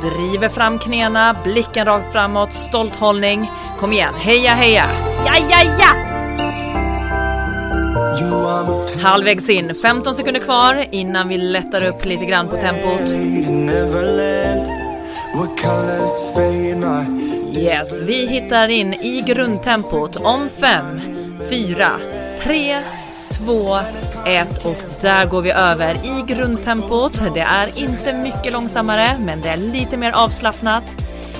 driver 0.00 0.48
fram 0.48 0.78
knäna, 0.78 1.36
blicken 1.44 1.86
rakt 1.86 2.12
framåt, 2.12 2.52
stolt 2.52 2.96
hållning. 2.96 3.50
Kom 3.80 3.92
igen, 3.92 4.14
heja 4.14 4.50
heja! 4.50 4.84
Ja, 5.26 5.34
ja, 5.50 5.58
ja! 5.78 6.10
Halvvägs 9.02 9.48
in, 9.48 9.74
15 9.82 10.14
sekunder 10.14 10.40
kvar 10.40 10.86
innan 10.90 11.28
vi 11.28 11.38
lättar 11.38 11.86
upp 11.86 12.04
lite 12.04 12.24
grann 12.24 12.48
på 12.48 12.56
tempot. 12.56 13.10
Yes, 17.56 18.00
vi 18.00 18.26
hittar 18.26 18.68
in 18.68 18.94
i 18.94 19.22
grundtempot 19.26 20.16
om 20.16 20.48
5, 20.60 21.00
4, 21.50 21.90
3, 22.44 22.82
2, 23.30 23.78
1 24.26 24.66
och 24.66 24.76
där 25.00 25.26
går 25.26 25.42
vi 25.42 25.50
över 25.50 25.94
i 25.94 26.24
grundtempot. 26.26 27.20
Det 27.34 27.40
är 27.40 27.78
inte 27.78 28.12
mycket 28.12 28.52
långsammare, 28.52 29.16
men 29.20 29.40
det 29.40 29.48
är 29.48 29.56
lite 29.56 29.96
mer 29.96 30.12
avslappnat. 30.12 30.84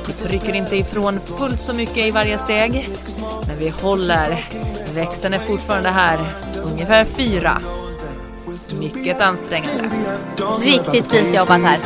Vi 0.06 0.12
trycker 0.12 0.54
inte 0.54 0.76
ifrån 0.76 1.20
fullt 1.38 1.60
så 1.60 1.72
mycket 1.72 1.96
i 1.96 2.10
varje 2.10 2.38
steg, 2.38 2.88
men 3.46 3.58
vi 3.58 3.68
håller. 3.68 4.48
Växeln 4.94 5.34
är 5.34 5.38
fortfarande 5.38 5.88
här, 5.90 6.18
ungefär 6.64 7.04
4. 7.04 7.62
Mycket 8.78 9.20
ansträngande. 9.20 9.90
Riktigt 10.60 11.06
fint 11.06 11.36
jobbat 11.36 11.62
här. 11.62 11.78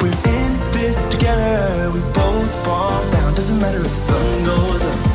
We're 0.00 0.28
in 0.28 0.58
this 0.72 0.96
together. 1.10 1.90
We 1.90 2.00
both 2.14 2.64
fall 2.64 3.04
down. 3.10 3.34
Doesn't 3.34 3.60
matter 3.60 3.80
if 3.80 3.94
the 3.94 4.00
sun 4.00 4.44
goes 4.44 4.86
up. 4.86 5.09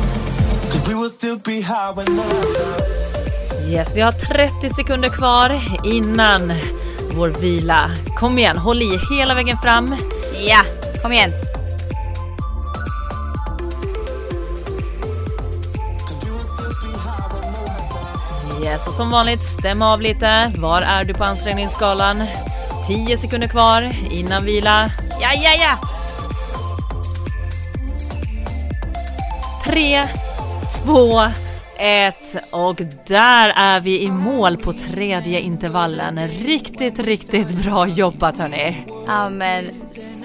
Yes, 3.68 3.94
vi 3.96 4.00
har 4.00 4.12
30 4.12 4.74
sekunder 4.74 5.08
kvar 5.08 5.60
innan 5.84 6.52
vår 7.14 7.28
vila. 7.28 7.90
Kom 8.18 8.38
igen, 8.38 8.58
håll 8.58 8.82
i 8.82 9.00
hela 9.10 9.34
vägen 9.34 9.58
fram. 9.58 9.96
Ja, 10.48 10.60
kom 11.02 11.12
igen. 11.12 11.32
Yes, 18.62 18.86
och 18.88 18.94
som 18.94 19.10
vanligt, 19.10 19.44
stäm 19.44 19.82
av 19.82 20.00
lite. 20.00 20.52
Var 20.58 20.82
är 20.82 21.04
du 21.04 21.14
på 21.14 21.24
ansträngningsskalan? 21.24 22.22
10 22.86 23.18
sekunder 23.18 23.48
kvar 23.48 23.96
innan 24.10 24.44
vila. 24.44 24.90
Ja, 25.20 25.28
ja, 25.34 25.50
ja! 25.60 25.88
3, 29.64 30.08
2, 30.74 31.20
1 31.78 32.14
och 32.50 32.80
där 33.06 33.52
är 33.56 33.80
vi 33.80 34.02
i 34.02 34.10
mål 34.10 34.56
på 34.56 34.72
tredje 34.72 35.40
intervallen. 35.40 36.28
Riktigt, 36.28 36.98
riktigt 36.98 37.48
bra 37.48 37.86
jobbat 37.86 38.38
hörni. 38.38 38.76
Ja 39.06 39.28
men 39.30 39.64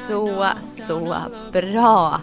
så, 0.08 0.48
så 0.64 1.16
bra. 1.52 2.22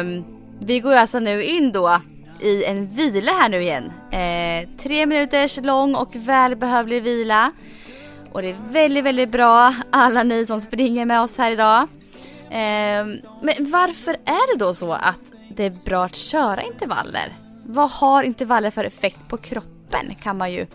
Um, 0.00 0.24
vi 0.60 0.80
går 0.80 0.94
alltså 0.94 1.18
nu 1.18 1.44
in 1.44 1.72
då 1.72 2.00
i 2.40 2.64
en 2.64 2.86
vila 2.86 3.32
här 3.32 3.48
nu 3.48 3.62
igen. 3.62 3.84
Uh, 3.84 4.76
tre 4.78 5.06
minuters 5.06 5.56
lång 5.56 5.94
och 5.94 6.16
välbehövlig 6.16 7.02
vila. 7.02 7.52
Och 8.32 8.42
det 8.42 8.50
är 8.50 8.56
väldigt, 8.70 9.04
väldigt 9.04 9.30
bra 9.30 9.74
alla 9.90 10.22
ni 10.22 10.46
som 10.46 10.60
springer 10.60 11.06
med 11.06 11.20
oss 11.20 11.38
här 11.38 11.50
idag. 11.50 11.88
Ehm, 12.50 13.18
men 13.42 13.54
varför 13.58 14.12
är 14.12 14.52
det 14.52 14.64
då 14.64 14.74
så 14.74 14.92
att 14.92 15.20
det 15.56 15.64
är 15.64 15.70
bra 15.84 16.04
att 16.04 16.16
köra 16.16 16.62
intervaller? 16.62 17.32
Vad 17.66 17.90
har 17.90 18.22
intervaller 18.22 18.70
för 18.70 18.84
effekt 18.84 19.28
på 19.28 19.36
kroppen 19.36 20.14
kan 20.22 20.38
man 20.38 20.52
ju 20.52 20.66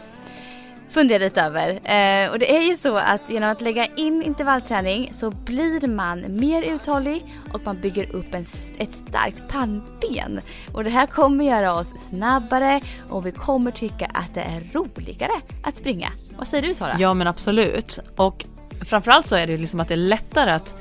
fundera 0.90 1.24
lite 1.24 1.42
över. 1.42 1.70
Eh, 1.70 2.32
och 2.32 2.40
det 2.40 2.56
är 2.56 2.62
ju 2.62 2.78
så 2.78 2.98
att 2.98 3.30
genom 3.30 3.50
att 3.50 3.62
lägga 3.62 3.86
in 3.86 4.24
intervallträning 4.24 5.10
så 5.14 5.32
blir 5.32 5.88
man 5.88 6.26
mer 6.30 6.62
uthållig 6.62 7.26
och 7.54 7.62
man 7.66 7.82
bygger 7.82 8.16
upp 8.16 8.34
en, 8.34 8.46
ett 8.78 8.92
starkt 8.92 9.48
pannben. 9.48 10.42
Och 10.74 10.84
det 10.84 10.90
här 10.90 11.06
kommer 11.06 11.46
göra 11.46 11.74
oss 11.74 11.88
snabbare 12.10 12.82
och 13.10 13.26
vi 13.26 13.32
kommer 13.32 13.72
tycka 13.72 14.06
att 14.06 14.34
det 14.34 14.42
är 14.42 14.74
roligare 14.74 15.42
att 15.64 15.76
springa. 15.76 16.10
Vad 16.38 16.48
säger 16.48 16.68
du 16.68 16.74
Sara? 16.74 16.96
Ja 17.00 17.14
men 17.14 17.28
absolut. 17.28 18.00
Och 18.16 18.46
framförallt 18.86 19.28
så 19.28 19.36
är 19.36 19.48
det 19.48 19.54
ju 19.54 19.60
liksom 19.60 19.80
att 19.80 19.88
det 19.88 19.94
är 19.94 19.98
lättare 19.98 20.52
att 20.52 20.76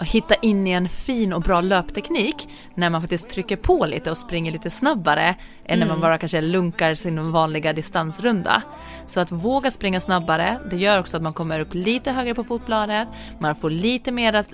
hitta 0.00 0.34
in 0.34 0.66
i 0.66 0.70
en 0.70 0.88
fin 0.88 1.32
och 1.32 1.42
bra 1.42 1.60
löpteknik 1.60 2.48
när 2.74 2.90
man 2.90 3.00
faktiskt 3.00 3.30
trycker 3.30 3.56
på 3.56 3.86
lite 3.86 4.10
och 4.10 4.16
springer 4.16 4.52
lite 4.52 4.70
snabbare 4.70 5.34
än 5.64 5.78
när 5.78 5.86
man 5.86 5.96
Mm. 5.96 6.00
bara 6.00 6.18
kanske 6.18 6.40
lunkar 6.40 6.94
sin 6.94 7.32
vanliga 7.32 7.72
distansrunda. 7.72 8.62
Så 9.06 9.20
att 9.20 9.32
våga 9.32 9.70
springa 9.70 10.00
snabbare, 10.00 10.58
det 10.70 10.76
gör 10.76 11.00
också 11.00 11.16
att 11.16 11.22
man 11.22 11.32
kommer 11.32 11.60
upp 11.60 11.74
lite 11.74 12.12
högre 12.12 12.34
på 12.34 12.44
fotbladet, 12.44 13.08
man 13.38 13.54
får 13.54 13.70
lite 13.70 14.12
mer 14.12 14.34
eh, 14.34 14.44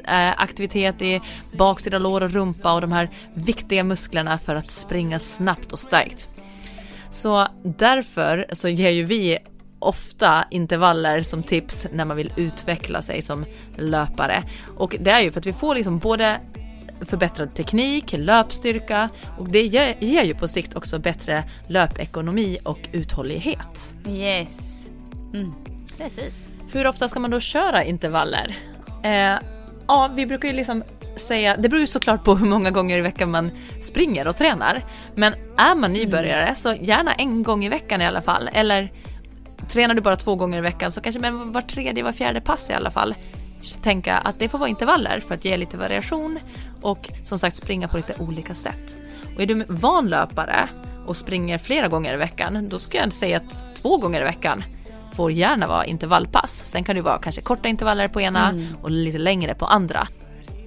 aktivitet 0.40 1.02
i 1.02 1.20
baksida 1.58 1.98
lår 1.98 2.20
och 2.22 2.30
rumpa 2.30 2.72
och 2.72 2.80
de 2.80 2.92
här 2.92 3.10
viktiga 3.34 3.84
musklerna 3.84 4.38
för 4.38 4.54
att 4.54 4.70
springa 4.70 5.18
snabbt 5.18 5.72
och 5.72 5.80
starkt. 5.80 6.36
Så 7.10 7.48
därför 7.64 8.46
så 8.52 8.68
ger 8.68 8.90
ju 8.90 9.04
vi 9.04 9.38
ofta 9.78 10.44
intervaller 10.50 11.20
som 11.20 11.42
tips 11.42 11.86
när 11.92 12.04
man 12.04 12.16
vill 12.16 12.32
utveckla 12.36 13.02
sig 13.02 13.22
som 13.22 13.44
löpare. 13.76 14.42
Och 14.76 14.96
det 15.00 15.10
är 15.10 15.20
ju 15.20 15.32
för 15.32 15.40
att 15.40 15.46
vi 15.46 15.52
får 15.52 15.74
liksom 15.74 15.98
både 15.98 16.40
förbättrad 17.00 17.54
teknik, 17.54 18.14
löpstyrka 18.18 19.08
och 19.38 19.48
det 19.48 19.62
ger, 19.62 19.96
ger 20.00 20.24
ju 20.24 20.34
på 20.34 20.48
sikt 20.48 20.76
också 20.76 20.98
bättre 20.98 21.44
löpekonomi 21.68 22.58
och 22.64 22.88
uthållighet. 22.92 23.94
Yes. 24.08 24.88
Mm. 25.34 25.52
Precis. 25.98 26.48
Hur 26.72 26.86
ofta 26.86 27.08
ska 27.08 27.20
man 27.20 27.30
då 27.30 27.40
köra 27.40 27.84
intervaller? 27.84 28.58
Eh, 29.02 29.38
ja, 29.86 30.10
vi 30.16 30.26
brukar 30.26 30.48
ju 30.48 30.54
liksom 30.54 30.82
säga, 31.16 31.56
det 31.56 31.68
beror 31.68 31.80
ju 31.80 31.86
såklart 31.86 32.24
på 32.24 32.34
hur 32.34 32.46
många 32.46 32.70
gånger 32.70 32.98
i 32.98 33.00
veckan 33.00 33.30
man 33.30 33.50
springer 33.80 34.28
och 34.28 34.36
tränar. 34.36 34.84
Men 35.14 35.34
är 35.56 35.74
man 35.74 35.92
nybörjare 35.92 36.54
så 36.54 36.74
gärna 36.80 37.12
en 37.12 37.42
gång 37.42 37.64
i 37.64 37.68
veckan 37.68 38.02
i 38.02 38.06
alla 38.06 38.22
fall. 38.22 38.50
Eller 38.52 38.92
tränar 39.68 39.94
du 39.94 40.00
bara 40.00 40.16
två 40.16 40.34
gånger 40.34 40.58
i 40.58 40.60
veckan 40.60 40.90
så 40.92 41.00
kanske 41.00 41.20
med 41.20 41.32
var 41.32 41.62
tredje, 41.62 42.02
var 42.02 42.12
fjärde 42.12 42.40
pass 42.40 42.70
i 42.70 42.72
alla 42.72 42.90
fall. 42.90 43.14
Tänka 43.82 44.16
att 44.16 44.38
det 44.38 44.48
får 44.48 44.58
vara 44.58 44.68
intervaller 44.68 45.20
för 45.20 45.34
att 45.34 45.44
ge 45.44 45.56
lite 45.56 45.76
variation 45.76 46.38
och 46.82 47.08
som 47.24 47.38
sagt 47.38 47.56
springa 47.56 47.88
på 47.88 47.96
lite 47.96 48.14
olika 48.18 48.54
sätt. 48.54 48.96
Och 49.34 49.42
är 49.42 49.46
du 49.46 49.64
van 49.68 50.08
löpare 50.08 50.68
och 51.06 51.16
springer 51.16 51.58
flera 51.58 51.88
gånger 51.88 52.14
i 52.14 52.16
veckan, 52.16 52.68
då 52.68 52.78
ska 52.78 52.98
jag 52.98 53.12
säga 53.12 53.36
att 53.36 53.76
två 53.82 53.96
gånger 53.96 54.20
i 54.20 54.24
veckan 54.24 54.64
får 55.14 55.32
gärna 55.32 55.66
vara 55.66 55.84
intervallpass. 55.84 56.62
Sen 56.64 56.84
kan 56.84 56.96
det 56.96 57.02
vara 57.02 57.18
kanske 57.18 57.40
korta 57.40 57.68
intervaller 57.68 58.08
på 58.08 58.20
ena 58.20 58.54
och 58.82 58.90
lite 58.90 59.18
längre 59.18 59.54
på 59.54 59.66
andra. 59.66 60.08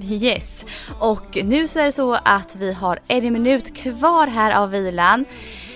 Yes. 0.01 0.65
Och 0.99 1.37
nu 1.43 1.67
så 1.67 1.79
är 1.79 1.85
det 1.85 1.91
så 1.91 2.13
att 2.25 2.55
vi 2.55 2.73
har 2.73 2.99
en 3.07 3.33
minut 3.33 3.75
kvar 3.75 4.27
här 4.27 4.51
av 4.51 4.69
vilan. 4.69 5.25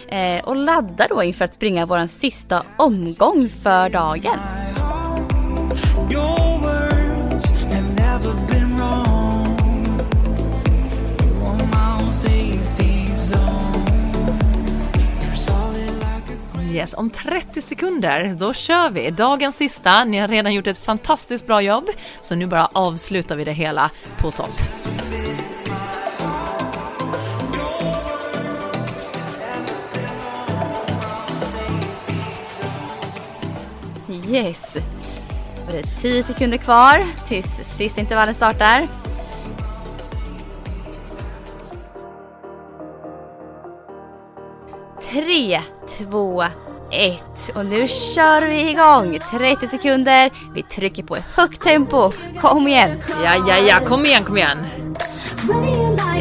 Eh, 0.08 0.44
och 0.44 0.56
laddar 0.56 1.08
då 1.10 1.24
inför 1.24 1.46
att 1.46 1.54
springa 1.54 1.86
vår 1.86 2.08
sista 2.08 2.64
omgång 2.78 3.50
för 3.50 3.90
dagen. 3.90 4.40
Yes, 16.74 16.94
om 16.94 17.10
30 17.10 17.62
sekunder, 17.62 18.36
då 18.40 18.54
kör 18.54 18.90
vi. 18.90 19.12
Dagens 19.12 19.56
sista. 19.56 20.04
Ni 20.04 20.18
har 20.18 20.28
redan 20.28 20.54
gjort 20.54 20.68
ett 20.68 20.78
fantastiskt 20.78 21.48
bra 21.48 21.62
jobb, 21.62 21.90
så 22.22 22.36
nu 22.36 22.46
bara 22.46 22.66
avslutar 22.66 23.36
vi 23.36 23.44
det 23.44 23.52
hela 23.52 23.90
på 24.18 24.32
topp. 24.32 24.54
Yes. 34.34 34.76
Och 35.66 35.72
det 35.72 35.80
är 35.80 36.02
10 36.02 36.24
sekunder 36.24 36.58
kvar 36.58 37.08
tills 37.28 37.62
sista 37.64 38.02
intervallen 38.02 38.36
startar. 38.36 38.88
Tre, 45.12 45.62
två, 45.98 46.44
ett. 46.92 47.56
Och 47.56 47.66
nu 47.66 47.88
kör 47.88 48.42
vi 48.42 48.70
igång. 48.70 49.20
30 49.32 49.68
sekunder. 49.68 50.32
Vi 50.56 50.64
trycker 50.64 51.04
på 51.04 51.18
i 51.18 51.22
högt 51.34 51.62
tempo. 51.62 52.12
Kom 52.42 52.68
igen. 52.68 53.02
Ja, 53.24 53.36
ja, 53.48 53.58
ja, 53.58 53.80
kom 53.88 54.06
igen, 54.06 54.24
kom 54.24 54.38
igen. 54.38 54.66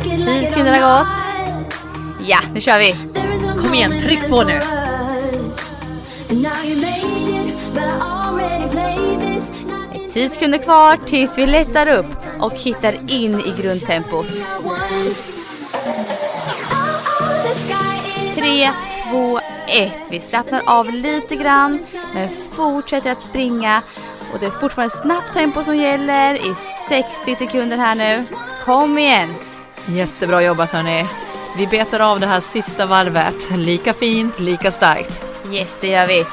10 0.07 0.46
sekunder 0.46 0.81
har 0.81 0.98
gått. 0.98 1.09
Ja, 2.27 2.38
nu 2.55 2.61
kör 2.61 2.79
vi. 2.79 2.94
Kom 3.62 3.75
igen, 3.75 4.01
tryck 4.01 4.29
på 4.29 4.42
nu. 4.42 4.61
10 10.12 10.31
sekunder 10.31 10.59
kvar 10.59 10.96
tills 11.07 11.38
vi 11.38 11.46
lättar 11.46 11.87
upp 11.87 12.16
och 12.40 12.53
hittar 12.53 12.92
in 13.11 13.40
i 13.40 13.62
grundtempot. 13.62 14.27
3, 18.35 18.70
2, 19.11 19.40
1. 19.66 19.92
Vi 20.11 20.20
slappnar 20.20 20.62
av 20.66 20.90
lite 20.90 21.37
grann 21.37 21.79
men 22.14 22.29
fortsätter 22.29 23.12
att 23.12 23.22
springa. 23.22 23.83
Och 24.33 24.38
det 24.40 24.46
är 24.46 24.51
fortfarande 24.51 24.96
snabbt 24.96 25.33
tempo 25.35 25.64
som 25.64 25.77
gäller 25.77 26.35
i 26.35 26.55
60 26.88 27.37
sekunder 27.37 27.77
här 27.77 27.94
nu. 27.94 28.25
Kom 28.64 28.98
igen! 28.98 29.35
Jättebra 29.87 30.42
jobbat 30.42 30.70
hörni. 30.70 31.07
Vi 31.57 31.66
betar 31.66 32.01
av 32.01 32.20
det 32.20 32.27
här 32.27 32.40
sista 32.40 32.87
varvet. 32.87 33.51
Lika 33.51 33.94
fint, 33.94 34.40
lika 34.40 34.70
starkt. 34.70 35.25
Yes, 35.53 35.77
det 35.81 35.88
gör 35.88 36.07
vi. 36.07 36.25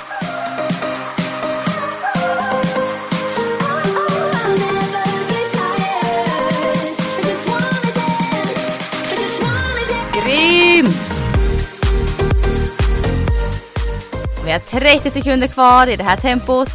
Vi 14.49 14.53
har 14.53 14.59
30 14.59 15.12
sekunder 15.12 15.47
kvar 15.47 15.88
i 15.88 15.95
det 15.95 16.03
här 16.03 16.17
tempot 16.17 16.69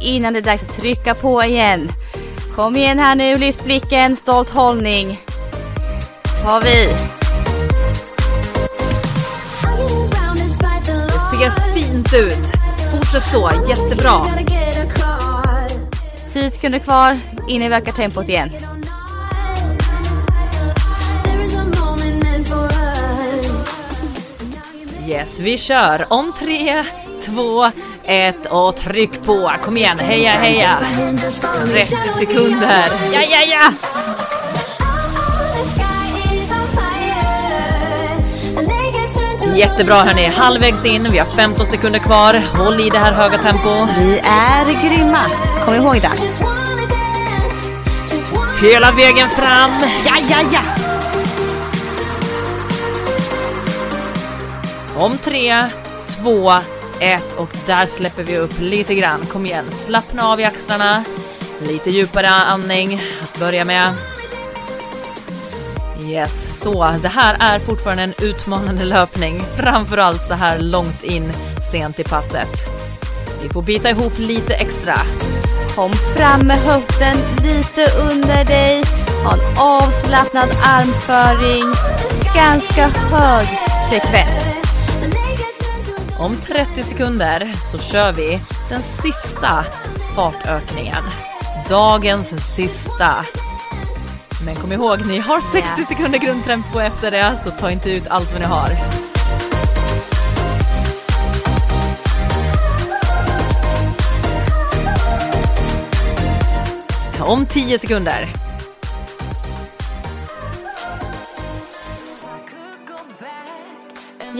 innan 0.00 0.32
det 0.32 0.38
är 0.38 0.42
dags 0.42 0.62
att 0.62 0.76
trycka 0.76 1.14
på 1.14 1.42
igen. 1.44 1.92
Kom 2.56 2.76
igen 2.76 2.98
här 2.98 3.14
nu, 3.14 3.38
lyft 3.38 3.64
blicken, 3.64 4.16
stolt 4.16 4.50
hållning. 4.50 5.20
Tar 6.42 6.60
vi. 6.60 6.86
Det 11.10 11.36
ser 11.36 11.74
fint 11.74 12.14
ut. 12.14 12.52
Fortsätt 12.92 13.28
så, 13.28 13.50
jättebra. 13.68 14.24
10 16.32 16.50
sekunder 16.50 16.78
kvar 16.78 17.16
innan 17.48 17.68
vi 17.68 17.74
ökar 17.74 17.92
tempot 17.92 18.28
igen. 18.28 18.50
Yes, 25.08 25.38
vi 25.38 25.58
kör. 25.58 26.06
Om 26.08 26.32
tre, 26.38 26.84
två, 27.30 27.70
ett 28.04 28.46
och 28.50 28.76
tryck 28.76 29.24
på. 29.24 29.52
Kom 29.64 29.76
igen, 29.76 29.98
heja, 29.98 30.30
heja. 30.30 30.78
30 31.72 31.96
sekunder. 32.18 32.84
Ja, 33.12 33.20
ja, 33.22 33.40
ja. 33.50 33.72
Jättebra 39.56 39.94
hörni, 39.94 40.26
halvvägs 40.26 40.84
in. 40.84 41.08
Vi 41.12 41.18
har 41.18 41.26
15 41.26 41.66
sekunder 41.66 41.98
kvar. 41.98 42.42
Håll 42.54 42.80
i 42.80 42.90
det 42.90 42.98
här 42.98 43.12
höga 43.12 43.38
tempo. 43.38 43.86
Vi 43.98 44.18
är 44.18 44.88
grymma. 44.88 45.18
Kom 45.64 45.74
ihåg 45.74 45.94
det. 45.94 46.10
Hela 48.66 48.92
vägen 48.92 49.28
fram. 49.28 49.70
Ja, 50.06 50.14
ja, 50.30 50.36
ja. 50.52 50.60
Om 54.96 55.18
tre, 55.18 55.64
två, 56.22 56.52
ett 57.00 57.32
och 57.36 57.56
där 57.66 57.86
släpper 57.86 58.22
vi 58.22 58.38
upp 58.38 58.60
lite 58.60 58.94
grann. 58.94 59.26
Kom 59.26 59.46
igen, 59.46 59.64
slappna 59.70 60.28
av 60.28 60.40
i 60.40 60.44
axlarna. 60.44 61.04
Lite 61.62 61.90
djupare 61.90 62.28
andning 62.28 63.02
att 63.22 63.38
börja 63.38 63.64
med. 63.64 63.94
Yes, 66.02 66.60
så 66.62 66.94
det 67.02 67.08
här 67.08 67.36
är 67.40 67.58
fortfarande 67.58 68.02
en 68.02 68.14
utmanande 68.22 68.84
löpning, 68.84 69.40
framförallt 69.56 70.26
så 70.26 70.34
här 70.34 70.58
långt 70.58 71.02
in 71.02 71.32
sent 71.70 71.98
i 72.00 72.04
passet. 72.04 72.80
Vi 73.42 73.48
får 73.48 73.62
bita 73.62 73.90
ihop 73.90 74.18
lite 74.18 74.54
extra. 74.54 74.94
Kom 75.74 75.92
fram 75.92 76.46
med 76.46 76.58
höften 76.58 77.16
lite 77.42 77.86
under 77.98 78.44
dig. 78.44 78.82
Ha 79.24 79.32
en 79.32 79.58
avslappnad 79.58 80.48
armföring. 80.64 81.64
Ganska 82.34 82.88
hög 82.88 83.46
frekvens. 83.90 84.39
Om 86.20 86.36
30 86.36 86.82
sekunder 86.82 87.52
så 87.62 87.78
kör 87.78 88.12
vi 88.12 88.40
den 88.68 88.82
sista 88.82 89.64
fartökningen. 90.16 91.02
Dagens 91.68 92.54
sista. 92.54 93.26
Men 94.44 94.54
kom 94.54 94.72
ihåg, 94.72 95.06
ni 95.06 95.18
har 95.18 95.40
60 95.40 95.84
sekunder 95.84 96.18
grundtempo 96.18 96.80
efter 96.80 97.10
det, 97.10 97.36
så 97.44 97.50
ta 97.50 97.70
inte 97.70 97.90
ut 97.90 98.06
allt 98.08 98.32
vad 98.32 98.40
ni 98.40 98.46
har. 98.46 98.70
Om 107.20 107.46
10 107.46 107.78
sekunder. 107.78 108.49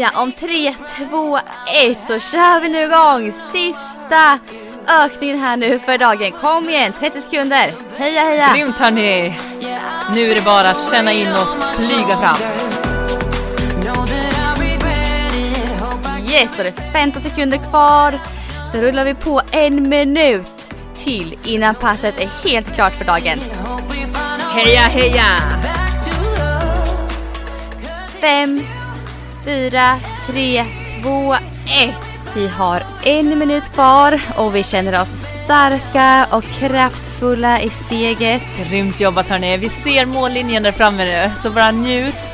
Ja, 0.01 0.11
om 0.15 0.33
3, 0.33 0.75
2, 1.11 1.39
1 1.39 1.99
så 2.07 2.19
kör 2.19 2.61
vi 2.61 2.69
nu 2.69 2.85
igång. 2.85 3.33
Sista 3.53 4.39
ökningen 4.89 5.39
här 5.39 5.57
nu 5.57 5.79
för 5.79 5.99
dagen. 5.99 6.33
Kom 6.33 6.69
igen, 6.69 6.93
30 6.93 7.21
sekunder. 7.21 7.71
Heja, 7.99 8.21
heja! 8.21 8.53
Grymt 8.55 8.77
hörni! 8.77 9.39
Nu 10.15 10.31
är 10.31 10.35
det 10.35 10.45
bara 10.45 10.71
att 10.71 10.91
känna 10.91 11.13
in 11.13 11.29
och 11.29 11.77
flyga 11.77 12.17
fram. 12.17 12.37
Yes, 16.31 16.59
och 16.59 16.65
det 16.65 16.79
är 16.79 16.93
15 16.93 17.23
sekunder 17.23 17.59
kvar. 17.71 18.21
Så 18.73 18.81
rullar 18.81 19.05
vi 19.05 19.15
på 19.15 19.43
en 19.51 19.89
minut 19.89 20.75
till 20.95 21.39
innan 21.45 21.75
passet 21.75 22.21
är 22.21 22.49
helt 22.49 22.75
klart 22.75 22.95
för 22.95 23.05
dagen. 23.05 23.39
Heja 24.55 24.81
heja! 24.81 25.61
Fem, 28.21 28.63
fyra, 29.51 30.01
tre, 30.27 30.65
två, 31.03 31.35
ett. 31.35 32.07
Vi 32.35 32.49
har 32.49 32.83
en 33.05 33.39
minut 33.39 33.73
kvar 33.75 34.21
och 34.37 34.55
vi 34.55 34.65
känner 34.65 35.03
oss 35.03 35.09
starka 35.45 36.27
och 36.31 36.45
kraftfulla 36.45 37.61
i 37.61 37.71
steget. 37.71 38.43
Grymt 38.69 39.01
jobbat 39.01 39.29
hörni. 39.29 39.57
Vi 39.57 39.69
ser 39.69 40.07
mållinjen 40.07 40.63
där 40.63 40.73
framme 40.73 41.05
nu, 41.05 41.31
så 41.37 41.51
bara 41.51 41.71
njut 41.71 42.29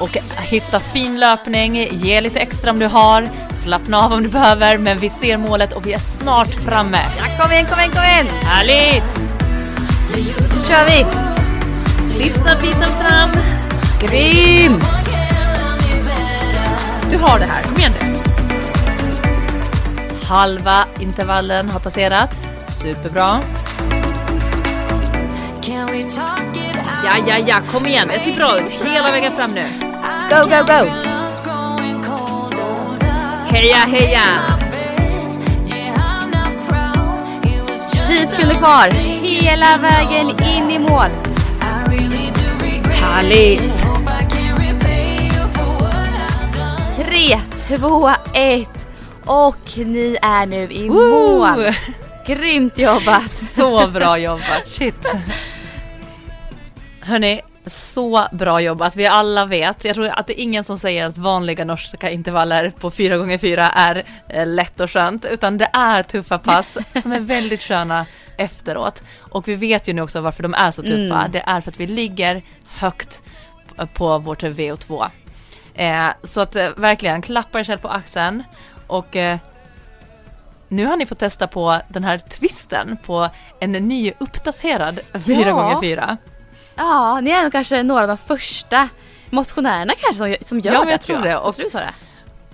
och 0.00 0.16
hitta 0.38 0.80
fin 0.80 1.20
löpning. 1.20 1.88
Ge 1.90 2.20
lite 2.20 2.40
extra 2.40 2.70
om 2.70 2.78
du 2.78 2.86
har. 2.86 3.28
Slappna 3.54 4.04
av 4.04 4.12
om 4.12 4.22
du 4.22 4.28
behöver, 4.28 4.78
men 4.78 4.98
vi 4.98 5.10
ser 5.10 5.36
målet 5.36 5.72
och 5.72 5.86
vi 5.86 5.92
är 5.92 5.98
snart 5.98 6.54
framme. 6.54 7.00
Ja, 7.18 7.42
kom 7.42 7.52
igen, 7.52 7.66
kom 7.66 7.78
igen, 7.78 7.92
kom 7.92 8.04
igen! 8.04 8.26
Härligt! 8.42 9.18
Nu 10.16 10.68
kör 10.68 10.86
vi! 10.86 11.06
Sista 12.08 12.56
biten 12.62 12.92
fram. 13.00 13.30
Grym! 14.00 14.80
Du 17.12 17.18
har 17.18 17.38
det 17.38 17.44
här, 17.44 17.62
kom 17.62 17.76
igen 17.78 17.92
nu. 18.00 18.18
Halva 20.26 20.84
intervallen 21.00 21.70
har 21.70 21.80
passerat. 21.80 22.42
Superbra. 22.68 23.42
Ja, 27.04 27.16
ja, 27.26 27.38
ja, 27.46 27.56
kom 27.72 27.86
igen. 27.86 28.08
Det 28.08 28.20
ser 28.20 28.34
bra 28.34 28.58
ut. 28.58 28.70
Hela 28.84 29.10
vägen 29.10 29.32
fram 29.32 29.50
nu. 29.50 29.64
Go, 30.30 30.36
go, 30.36 30.64
go! 30.66 30.90
Heja, 33.48 33.76
heja! 33.76 34.20
10 38.08 38.26
sekunder 38.26 38.54
kvar. 38.54 38.88
Hela 39.22 39.76
vägen 39.76 40.30
in 40.30 40.70
i 40.70 40.78
mål. 40.78 41.10
Härligt! 42.90 43.81
3, 47.68 47.78
2, 47.78 48.10
1. 48.34 48.68
Och 49.24 49.76
ni 49.76 50.18
är 50.22 50.46
nu 50.46 50.72
i 50.72 50.88
Woo! 50.88 51.38
mål. 51.38 51.72
Grymt 52.26 52.78
jobbat! 52.78 53.32
Så 53.32 53.86
bra 53.86 54.18
jobbat, 54.18 54.66
shit. 54.66 55.06
Hörni, 57.00 57.40
så 57.66 58.26
bra 58.32 58.60
jobbat. 58.60 58.96
Vi 58.96 59.06
alla 59.06 59.46
vet, 59.46 59.84
jag 59.84 59.94
tror 59.94 60.08
att 60.08 60.26
det 60.26 60.40
är 60.40 60.42
ingen 60.42 60.64
som 60.64 60.78
säger 60.78 61.06
att 61.06 61.18
vanliga 61.18 61.64
norska 61.64 62.10
intervaller 62.10 62.70
på 62.70 62.90
4x4 62.90 63.70
är 63.74 64.04
eh, 64.28 64.46
lätt 64.46 64.80
och 64.80 64.90
skönt, 64.90 65.24
utan 65.24 65.58
det 65.58 65.70
är 65.72 66.02
tuffa 66.02 66.38
pass 66.38 66.78
som 67.02 67.12
är 67.12 67.20
väldigt 67.20 67.62
sköna 67.62 68.06
efteråt. 68.36 69.02
Och 69.18 69.48
vi 69.48 69.54
vet 69.54 69.88
ju 69.88 69.92
nu 69.92 70.02
också 70.02 70.20
varför 70.20 70.42
de 70.42 70.54
är 70.54 70.70
så 70.70 70.82
tuffa. 70.82 71.18
Mm. 71.18 71.30
Det 71.32 71.42
är 71.46 71.60
för 71.60 71.70
att 71.70 71.80
vi 71.80 71.86
ligger 71.86 72.42
högt 72.78 73.22
på 73.94 74.18
vårt 74.18 74.42
VO2. 74.42 75.10
Eh, 75.74 76.08
så 76.22 76.40
att 76.40 76.56
eh, 76.56 76.68
verkligen 76.76 77.16
er 77.16 77.64
själv 77.64 77.78
på 77.78 77.88
axeln 77.88 78.42
och 78.86 79.16
eh, 79.16 79.38
nu 80.68 80.86
har 80.86 80.96
ni 80.96 81.06
fått 81.06 81.18
testa 81.18 81.46
på 81.46 81.80
den 81.88 82.04
här 82.04 82.18
twisten 82.18 82.96
på 83.06 83.28
en 83.60 83.72
ny 83.72 84.12
uppdaterad 84.18 85.00
4x4. 85.12 86.16
Ja, 86.76 87.20
ni 87.20 87.30
är 87.30 87.42
nog 87.42 87.52
kanske 87.52 87.82
några 87.82 88.00
av 88.02 88.08
de 88.08 88.16
första 88.18 88.88
motionärerna 89.30 89.92
kanske 90.00 90.14
som, 90.38 90.46
som 90.46 90.60
gör 90.60 90.72
Ja, 90.72 90.78
det 90.78 90.84
men 90.84 90.92
jag 90.92 91.00
tror 91.00 91.18
det. 91.22 91.36
Och 91.36 91.48
Och- 91.48 91.54
tror 91.56 91.70
det? 91.80 91.90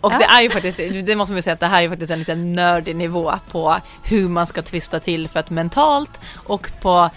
Och 0.01 0.13
Ja. 0.13 0.19
det 0.19 0.25
är 0.25 0.43
ju 0.43 0.51
faktiskt, 0.51 0.79
det 1.07 1.17
måste 1.17 1.33
man 1.33 1.39
ju 1.39 1.43
säga 1.43 1.55
att 1.55 1.61
det 1.61 1.67
här 1.67 1.83
är 1.83 1.89
faktiskt 1.89 2.13
en 2.13 2.19
liten 2.19 2.53
nördig 2.55 2.97
nivå 2.97 3.35
på 3.51 3.77
hur 4.05 4.29
man 4.29 4.47
ska 4.47 4.63
twista 4.63 5.01
till 5.01 5.29
för 5.29 5.41
att 5.41 5.51
mentalt 5.51 6.21
och 6.47 6.71
på 6.81 7.11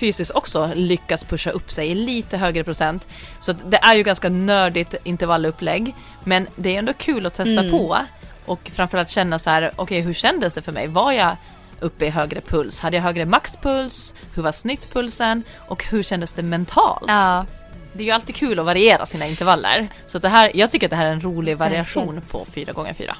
fysiskt 0.00 0.30
också 0.34 0.70
lyckas 0.74 1.24
pusha 1.24 1.50
upp 1.50 1.70
sig 1.72 1.88
i 1.90 1.94
lite 1.94 2.36
högre 2.36 2.64
procent. 2.64 3.06
Så 3.40 3.52
det 3.52 3.76
är 3.76 3.94
ju 3.94 4.02
ganska 4.02 4.28
nördigt 4.28 4.94
intervallupplägg. 5.04 5.94
Men 6.24 6.46
det 6.56 6.74
är 6.74 6.78
ändå 6.78 6.92
kul 6.92 7.26
att 7.26 7.34
testa 7.34 7.60
Mm. 7.60 7.70
på 7.70 7.98
och 8.46 8.70
framförallt 8.74 9.10
känna 9.10 9.38
så 9.38 9.50
här, 9.50 9.72
okej 9.76 10.00
hur 10.00 10.14
kändes 10.14 10.52
det 10.52 10.62
för 10.62 10.72
mig? 10.72 10.86
Var 10.86 11.12
jag 11.12 11.36
uppe 11.80 12.06
i 12.06 12.10
högre 12.10 12.40
puls? 12.40 12.80
Hade 12.80 12.96
jag 12.96 13.04
högre 13.04 13.24
maxpuls? 13.24 14.14
Hur 14.34 14.42
var 14.42 14.52
snittpulsen? 14.52 15.42
Och 15.56 15.84
hur 15.84 16.02
kändes 16.02 16.32
det 16.32 16.42
mentalt? 16.42 17.04
Ja, 17.08 17.46
Det 17.92 18.02
är 18.02 18.04
ju 18.06 18.10
alltid 18.10 18.34
kul 18.34 18.58
att 18.58 18.66
variera 18.66 19.06
sina 19.06 19.26
intervaller. 19.26 19.88
Så 20.06 20.18
det 20.18 20.28
här, 20.28 20.50
jag 20.54 20.70
tycker 20.70 20.86
att 20.86 20.90
det 20.90 20.96
här 20.96 21.06
är 21.06 21.12
en 21.12 21.20
rolig 21.20 21.56
variation 21.56 22.20
på 22.30 22.46
4x4. 22.54 23.10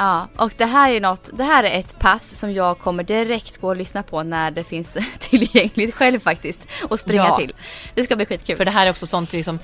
Ja, 0.00 0.28
och 0.36 0.52
det 0.56 0.64
här 0.66 0.90
är 0.90 1.00
något, 1.00 1.30
det 1.32 1.44
här 1.44 1.64
är 1.64 1.78
ett 1.78 1.98
pass 1.98 2.38
som 2.38 2.52
jag 2.52 2.78
kommer 2.78 3.02
direkt 3.04 3.60
gå 3.60 3.68
och 3.68 3.76
lyssna 3.76 4.02
på 4.02 4.22
när 4.22 4.50
det 4.50 4.64
finns 4.64 4.96
tillgängligt 5.18 5.94
själv 5.94 6.20
faktiskt 6.20 6.60
och 6.88 7.00
springa 7.00 7.24
Ja. 7.24 7.36
till. 7.36 7.52
Det 7.94 8.04
ska 8.04 8.16
bli 8.16 8.26
skitkul. 8.26 8.56
För 8.56 8.64
det 8.64 8.70
här 8.70 8.86
är 8.86 8.90
också 8.90 9.06
sånt 9.06 9.32
liksom 9.32 9.58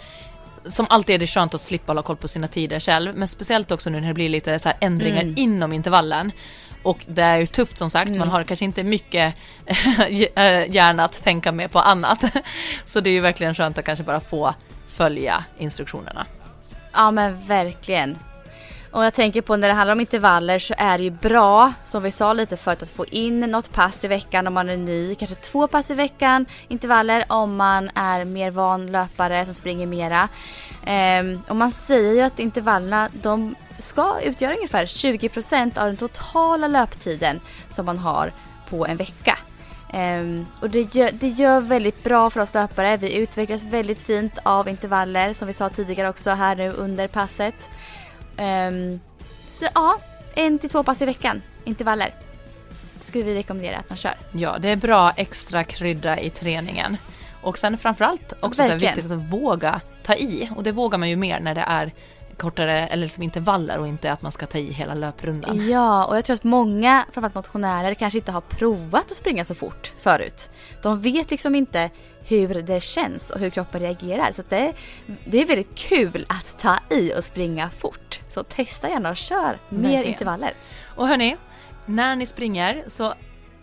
som 0.67 0.87
alltid 0.91 1.15
är 1.15 1.19
det 1.19 1.27
skönt 1.27 1.55
att 1.55 1.61
slippa 1.61 1.91
hålla 1.93 2.03
koll 2.03 2.17
på 2.17 2.29
sina 2.29 2.49
tider 2.49 2.81
själv, 2.81 3.17
men 3.17 3.29
speciellt 3.29 3.71
också 3.73 3.91
nu 3.91 4.01
när 4.01 4.09
det 4.09 4.15
blir 4.15 4.29
lite 4.29 4.59
så 4.59 4.71
ändringar 4.81 5.23
Mm. 5.23 5.35
inom 5.37 5.73
intervallen. 5.73 6.33
Och 6.83 6.99
det 7.07 7.23
är 7.23 7.37
ju 7.37 7.47
tufft 7.47 7.79
som 7.79 7.91
sagt, 7.91 8.11
man 8.17 8.29
har 8.29 8.45
kanske 8.45 8.65
inte 8.65 8.83
mycket 8.83 9.35
eh, 10.35 10.71
hjärna 10.75 11.05
att 11.05 11.23
tänka 11.23 11.53
med 11.53 11.73
på 11.73 11.79
annat. 11.79 12.25
Så 12.85 13.01
det 13.01 13.11
är 13.11 13.13
ju 13.13 13.21
verkligen 13.21 13.55
skönt 13.55 13.79
att 13.79 13.85
kanske 13.85 14.05
bara 14.05 14.21
få 14.21 14.55
följa 14.89 15.45
instruktionerna. 15.59 16.27
Ja 16.93 17.11
men 17.11 17.47
verkligen. 17.47 18.19
Och 18.97 19.05
jag 19.05 19.15
tänker 19.15 19.43
på 19.43 19.57
när 19.57 19.69
det 19.69 19.75
handlar 19.75 19.93
om 19.93 20.01
intervaller 20.01 20.59
så 20.59 20.75
är 20.79 20.99
det 20.99 21.05
ju 21.05 21.11
bra, 21.11 21.73
som 21.85 22.03
vi 22.03 22.11
sa 22.11 22.33
lite 22.33 22.57
förut, 22.57 22.83
att 22.83 22.91
få 22.91 23.07
in 23.07 23.41
något 23.41 23.73
pass 23.73 24.05
i 24.05 24.09
veckan 24.09 24.47
om 24.47 24.55
man 24.55 24.69
är 24.69 24.77
ny. 24.77 25.15
Kanske 25.15 25.37
två 25.37 25.67
pass 25.67 25.91
i 25.91 25.95
veckan 25.95 26.47
intervaller 26.69 27.25
om 27.29 27.57
man 27.57 27.91
är 27.95 28.25
mer 28.25 28.51
van 28.51 28.93
löpare 28.93 29.45
som 29.45 29.55
springer 29.55 29.87
mera. 29.87 30.29
Um, 31.21 31.43
och 31.49 31.57
man 31.57 31.71
säger 31.71 32.15
ju 32.15 32.21
att 32.21 32.39
intervallerna 32.39 33.09
de 33.13 33.55
ska 33.79 34.21
utgöra 34.21 34.55
ungefär 34.55 34.87
20% 34.87 35.79
av 35.79 35.87
den 35.87 35.97
totala 35.97 36.69
löptiden 36.69 37.41
som 37.69 37.87
man 37.87 37.99
har 37.99 38.33
på 38.71 38.87
en 38.87 38.97
vecka. 38.97 39.39
Um, 39.95 40.47
och 40.61 40.71
det 40.71 40.95
gör, 40.95 41.11
det 41.13 41.29
gör 41.29 41.61
väldigt 41.61 42.05
bra 42.05 42.31
för 42.31 42.41
oss 42.41 42.55
löpare. 42.55 42.97
Vi 42.97 43.17
utvecklas 43.17 43.65
väldigt 43.65 44.01
fint 44.01 44.39
av 44.43 44.69
intervaller 44.69 45.33
som 45.33 45.49
vi 45.49 45.55
sa 45.55 45.69
tidigare 45.69 46.09
också 46.09 46.31
här 46.31 46.57
nu 46.57 46.71
under 46.71 47.09
passet. 47.09 47.69
Ehm, 48.37 49.01
så 49.49 49.67
ja, 49.75 49.99
en 50.35 50.59
till 50.59 50.71
två 50.71 50.83
pass 50.83 51.03
i 51.03 51.05
veckan, 51.05 51.43
intervaller. 51.65 52.15
Skulle 53.01 53.25
vi 53.25 53.35
rekommendera 53.35 53.77
att 53.77 53.89
man 53.89 53.97
kör. 53.97 54.15
Ja, 54.33 54.59
det 54.59 54.69
är 54.69 54.77
bra 54.77 55.13
extra 55.17 55.65
krydda 55.65 56.21
i 56.21 56.31
träningen. 56.31 56.97
Och 57.43 57.59
sen 57.59 57.79
framförallt 57.79 58.33
också 58.41 58.63
så 58.63 58.69
Verkligen. 58.69 58.95
viktigt 58.95 59.13
att 59.13 59.33
våga 59.33 59.81
ta 60.03 60.15
i. 60.15 60.51
Och 60.57 60.63
det 60.63 60.73
vågar 60.73 60.99
man 60.99 61.09
ju 61.09 61.17
mer 61.17 61.41
när 61.41 61.55
det 61.55 61.65
är 61.67 61.93
kortare 62.39 62.87
eller 62.87 63.09
som 63.09 63.23
intervaller 63.23 63.79
och 63.79 63.89
inte 63.89 64.13
att 64.13 64.23
man 64.23 64.33
ska 64.33 64.47
ta 64.47 64.59
i 64.59 64.73
hela 64.73 64.95
löprundan. 64.95 65.69
Ja, 65.69 66.05
och 66.05 66.17
jag 66.17 66.25
tror 66.25 66.35
att 66.35 66.45
många, 66.45 67.05
framförallt 67.13 67.35
motionärer, 67.35 67.95
kanske 67.95 68.19
inte 68.19 68.33
har 68.33 68.41
provat 68.41 69.11
att 69.11 69.17
springa 69.17 69.45
så 69.45 69.55
fort 69.55 69.95
förut. 69.99 70.51
De 70.83 71.01
vet 71.01 71.31
liksom 71.31 71.55
inte 71.55 71.91
hur 72.29 72.63
det 72.63 72.81
känns 72.81 73.31
och 73.31 73.41
hur 73.41 73.51
kroppen 73.51 73.81
reagerar. 73.81 74.33
Så 74.33 74.43
det, 74.49 74.73
det 75.27 75.43
är 75.43 75.47
väldigt 75.47 75.75
kul 75.75 76.27
att 76.29 76.59
ta 76.59 76.79
i 76.91 77.13
och 77.19 77.25
springa 77.25 77.71
fort. 77.71 78.21
Så 78.29 78.43
testa 78.43 78.89
gärna 78.89 79.11
och 79.11 79.17
kör 79.17 79.59
mer 79.69 79.83
Verkligen. 79.83 80.07
intervaller. 80.07 80.53
Och 80.97 81.09
hörni, 81.09 81.37
när 81.87 82.17
ni 82.17 82.27
springer 82.27 82.85
så 82.87 83.15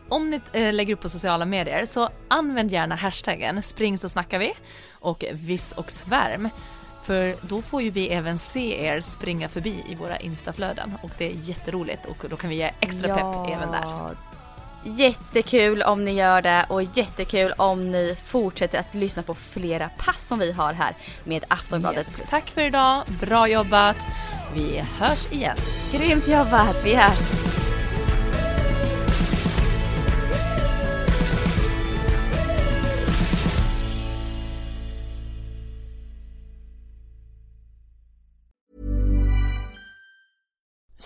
om 0.09 0.29
ni 0.29 0.41
eh, 0.53 0.73
lägger 0.73 0.93
upp 0.93 1.01
på 1.01 1.09
sociala 1.09 1.45
medier 1.45 1.85
så 1.85 2.09
använd 2.27 2.71
gärna 2.71 2.95
hashtaggen 2.95 3.63
spring 3.63 3.97
så 3.97 4.09
snackar 4.09 4.39
vi 4.39 4.53
och 4.91 5.25
viss 5.31 5.71
och 5.71 5.91
svärm. 5.91 6.49
För 7.03 7.35
då 7.41 7.61
får 7.61 7.81
ju 7.81 7.89
vi 7.89 8.09
även 8.09 8.39
se 8.39 8.85
er 8.85 9.01
springa 9.01 9.49
förbi 9.49 9.83
i 9.89 9.95
våra 9.95 10.17
instaflöden 10.17 10.93
och 11.01 11.11
det 11.17 11.25
är 11.25 11.35
jätteroligt 11.43 12.05
och 12.05 12.25
då 12.29 12.35
kan 12.35 12.49
vi 12.49 12.55
ge 12.55 12.71
extra 12.79 13.15
pepp 13.15 13.57
även 13.57 13.71
där. 13.71 14.15
Jättekul 14.85 15.81
om 15.81 16.05
ni 16.05 16.11
gör 16.11 16.41
det 16.41 16.65
och 16.69 16.83
jättekul 16.83 17.53
om 17.57 17.91
ni 17.91 18.17
fortsätter 18.25 18.79
att 18.79 18.93
lyssna 18.93 19.23
på 19.23 19.35
flera 19.35 19.89
pass 19.97 20.27
som 20.27 20.39
vi 20.39 20.51
har 20.51 20.73
här 20.73 20.95
med 21.23 21.43
Aftonbladet 21.47 22.07
Yes. 22.07 22.15
Plus. 22.15 22.29
Tack 22.29 22.49
för 22.49 22.61
idag, 22.61 23.03
bra 23.21 23.47
jobbat. 23.47 23.97
Vi 24.53 24.83
hörs 24.99 25.31
igen. 25.31 25.57
Grymt 25.91 26.27
jobbat, 26.27 26.75
vi 26.85 26.95
hörs! 26.95 27.52